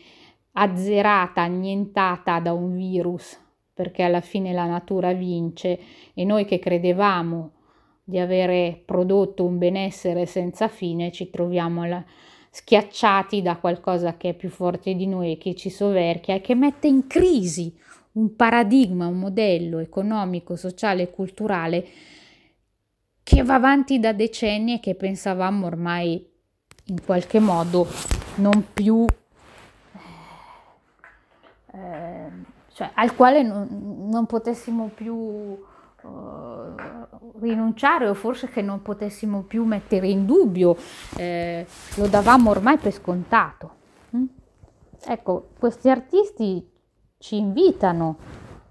azzerata, 0.53 1.41
annientata 1.41 2.39
da 2.39 2.53
un 2.53 2.73
virus, 2.77 3.37
perché 3.73 4.03
alla 4.03 4.21
fine 4.21 4.53
la 4.53 4.65
natura 4.65 5.11
vince. 5.11 5.77
E 6.13 6.23
noi 6.23 6.45
che 6.45 6.57
credevamo 6.57 7.51
di 8.01 8.17
avere 8.17 8.81
prodotto 8.85 9.43
un 9.43 9.57
benessere 9.57 10.25
senza 10.25 10.69
fine 10.69 11.11
ci 11.11 11.29
troviamo 11.29 11.85
la, 11.85 12.01
schiacciati 12.49 13.41
da 13.41 13.57
qualcosa 13.57 14.15
che 14.15 14.29
è 14.29 14.33
più 14.33 14.49
forte 14.49 14.93
di 14.95 15.07
noi 15.07 15.33
e 15.33 15.37
che 15.37 15.53
ci 15.53 15.69
soverchia 15.69 16.35
e 16.35 16.41
che 16.41 16.55
mette 16.55 16.87
in 16.87 17.07
crisi 17.07 17.75
un 18.13 18.37
paradigma, 18.37 19.07
un 19.07 19.17
modello 19.17 19.79
economico, 19.79 20.55
sociale 20.55 21.01
e 21.01 21.09
culturale 21.09 21.85
che 23.23 23.43
va 23.43 23.55
avanti 23.55 23.99
da 23.99 24.13
decenni 24.13 24.75
e 24.75 24.79
che 24.79 24.95
pensavamo 24.95 25.65
ormai 25.65 26.29
in 26.87 27.03
qualche 27.03 27.39
modo 27.39 27.87
non 28.35 28.65
più 28.73 29.05
eh, 31.71 32.31
cioè 32.73 32.89
al 32.93 33.15
quale 33.15 33.43
non, 33.43 34.07
non 34.09 34.25
potessimo 34.25 34.89
più 34.93 35.15
uh, 35.15 35.59
rinunciare 37.39 38.07
o 38.09 38.13
forse 38.13 38.49
che 38.49 38.61
non 38.61 38.81
potessimo 38.81 39.43
più 39.43 39.63
mettere 39.63 40.07
in 40.07 40.25
dubbio, 40.25 40.75
eh, 41.17 41.65
lo 41.95 42.07
davamo 42.07 42.49
ormai 42.49 42.77
per 42.77 42.91
scontato. 42.91 43.71
Mm? 44.15 44.25
Ecco, 45.05 45.49
questi 45.59 45.89
artisti 45.89 46.67
ci 47.17 47.37
invitano 47.37 48.17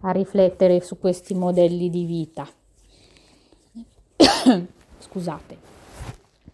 a 0.01 0.11
riflettere 0.11 0.81
su 0.81 0.99
questi 0.99 1.35
modelli 1.35 1.89
di 1.89 2.05
vita. 2.05 2.47
Scusate, 4.99 5.59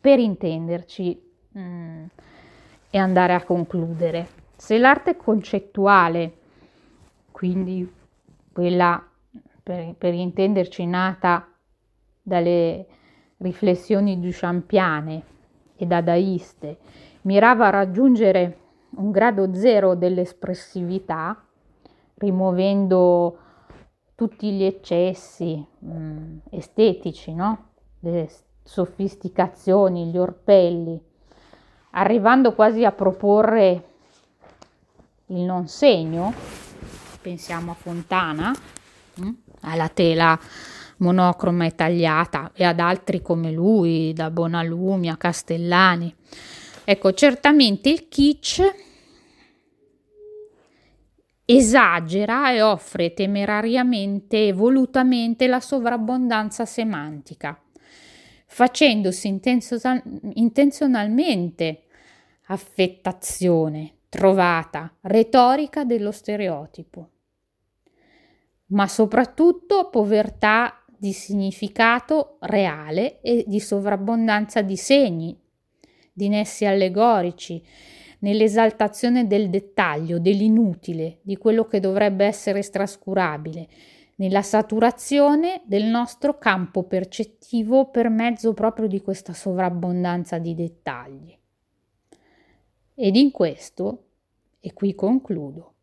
per 0.01 0.19
intenderci 0.19 1.21
mm, 1.59 2.05
e 2.91 2.99
andare 2.99 3.35
a 3.35 3.45
concludere, 3.45 4.29
se 4.57 4.79
l'arte 4.79 5.17
concettuale, 5.17 6.33
quindi 7.31 7.91
quella 8.53 9.03
per, 9.63 9.95
per 9.97 10.15
intenderci 10.15 10.87
nata 10.87 11.47
dalle 12.23 12.87
riflessioni 13.39 14.19
duchampiane 14.19 15.23
e 15.77 15.87
dadaiste, 15.87 16.79
mirava 17.23 17.67
a 17.67 17.71
raggiungere 17.71 18.59
un 18.97 19.11
grado 19.11 19.55
zero 19.55 19.95
dell'espressività, 19.95 21.41
rimuovendo 22.15 23.39
tutti 24.19 24.51
gli 24.51 24.65
eccessi 24.65 25.65
mh, 25.79 25.91
mm, 25.93 26.39
estetici, 26.51 27.33
no? 27.33 27.67
le 28.01 28.29
sofisticazioni, 28.65 30.07
gli 30.07 30.19
orpelli, 30.19 31.01
arrivando 31.91 32.53
quasi 32.53 32.85
a 32.85 32.91
proporre 32.91 33.85
il 35.27 35.39
non 35.43 35.69
segno, 35.69 36.35
pensiamo 37.23 37.71
a 37.71 37.75
Fontana, 37.75 38.53
mh? 39.15 39.25
Mm, 39.25 39.31
alla 39.61 39.89
tela 39.89 40.37
monocroma 40.97 41.67
e 41.67 41.77
tagliata 41.77 42.51
e 42.55 42.65
ad 42.65 42.81
altri 42.81 43.23
come 43.23 43.53
lui, 43.53 44.13
da 44.15 44.33
Bonalumi 44.33 45.11
a 45.11 45.17
Castellani. 45.17 46.13
Ecco, 46.83 47.13
certamente 47.13 47.89
il 47.89 48.09
kitsch 48.09 48.88
esagera 51.51 52.53
e 52.53 52.61
offre 52.61 53.15
temerariamente 53.15 54.49
e 54.49 54.53
volutamente 54.53 55.47
la 55.47 55.61
sovrabbondanza 55.61 56.67
semantica, 56.67 57.59
facendosi 58.45 59.41
intenzionalmente 60.35 61.85
affettazione, 62.49 63.95
trovata, 64.11 64.95
retorica 65.01 65.85
dello 65.85 66.13
stereotipo, 66.13 67.09
ma 68.67 68.87
soprattutto 68.87 69.89
povertà 69.89 70.85
di 70.99 71.15
significato 71.15 72.37
reale 72.41 73.23
e 73.23 73.45
di 73.47 73.59
sovrabbondanza 73.61 74.61
di 74.61 74.77
segni, 74.77 75.35
di 76.13 76.29
nessi 76.29 76.67
allegorici, 76.67 77.65
nell'esaltazione 78.21 79.27
del 79.27 79.51
dettaglio, 79.51 80.19
dell'inutile, 80.19 81.19
di 81.23 81.37
quello 81.37 81.67
che 81.67 81.81
dovrebbe 81.81 82.25
essere 82.25 82.63
trascurabile, 82.63 83.69
nella 84.17 84.43
saturazione 84.43 85.63
del 85.65 85.85
nostro 85.85 86.39
campo 86.39 86.83
percettivo 86.83 87.89
per 87.91 88.09
mezzo 88.09 88.53
proprio 88.53 88.89
di 88.89 89.01
questa 89.01 89.33
sovrabbondanza 89.33 90.39
di 90.39 90.55
dettagli. 90.55 91.37
Ed 92.95 93.15
in 93.15 93.31
questo, 93.31 94.07
e 94.59 94.73
qui 94.73 94.95
concludo, 94.95 95.75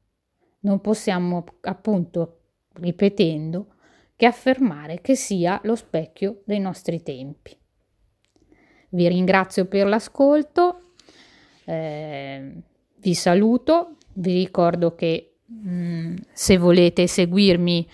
non 0.61 0.81
possiamo 0.81 1.45
appunto, 1.61 2.39
ripetendo, 2.73 3.75
che 4.17 4.25
affermare 4.25 4.99
che 4.99 5.15
sia 5.15 5.59
lo 5.63 5.75
specchio 5.75 6.41
dei 6.45 6.59
nostri 6.59 7.01
tempi. 7.03 7.57
Vi 8.89 9.07
ringrazio 9.07 9.65
per 9.65 9.87
l'ascolto 9.87 10.84
eh, 11.65 12.51
vi 12.97 13.13
saluto, 13.13 13.97
vi 14.13 14.33
ricordo 14.33 14.95
che 14.95 15.35
mh, 15.45 15.69
mm, 15.69 16.15
se 16.31 16.57
volete 16.57 17.07
seguirmi 17.07 17.87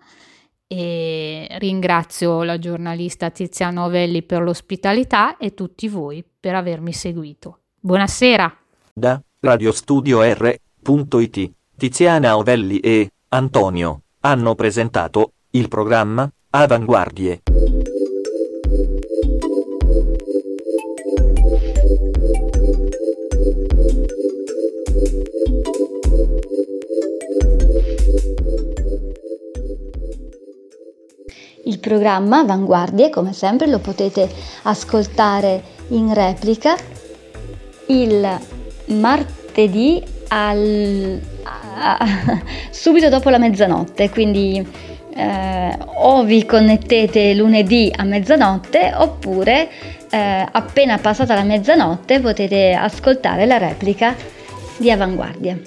e 0.66 1.46
ringrazio 1.58 2.42
la 2.44 2.58
giornalista 2.58 3.30
Tiziana 3.30 3.84
Ovelli 3.84 4.22
per 4.22 4.42
l'ospitalità 4.42 5.36
e 5.36 5.52
tutti 5.52 5.88
voi 5.88 6.24
per 6.38 6.54
avermi 6.54 6.92
seguito. 6.92 7.58
Buonasera. 7.80 8.56
Da 8.92 9.20
radiostudio 9.40 10.22
R.it 10.22 11.50
Tiziana 11.76 12.36
Ovelli 12.36 12.78
e 12.78 13.10
Antonio 13.30 14.02
hanno 14.20 14.54
presentato 14.54 15.32
il 15.52 15.68
programma 15.68 16.30
Avanguardie. 16.50 17.42
Il 31.64 31.78
programma 31.80 32.38
Avanguardie, 32.38 33.10
come 33.10 33.32
sempre, 33.32 33.66
lo 33.66 33.80
potete 33.80 34.28
ascoltare 34.62 35.62
in 35.88 36.14
replica 36.14 36.76
il 37.86 38.38
martedì 38.86 40.00
al, 40.28 41.20
subito 42.70 43.08
dopo 43.08 43.30
la 43.30 43.38
mezzanotte, 43.38 44.10
quindi 44.10 44.64
eh, 45.20 45.78
o 45.96 46.24
vi 46.24 46.46
connettete 46.46 47.34
lunedì 47.34 47.92
a 47.94 48.04
mezzanotte 48.04 48.92
oppure 48.94 49.68
eh, 50.10 50.46
appena 50.50 50.98
passata 50.98 51.34
la 51.34 51.44
mezzanotte 51.44 52.20
potete 52.20 52.72
ascoltare 52.72 53.46
la 53.46 53.58
replica 53.58 54.14
di 54.78 54.90
Avanguardia. 54.90 55.58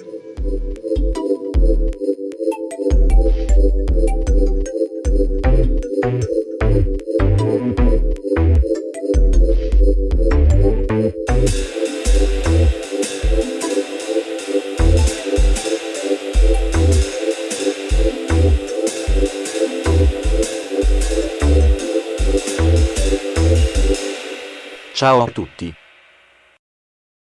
Ciao 25.03 25.23
a 25.23 25.25
tutti. 25.25 25.82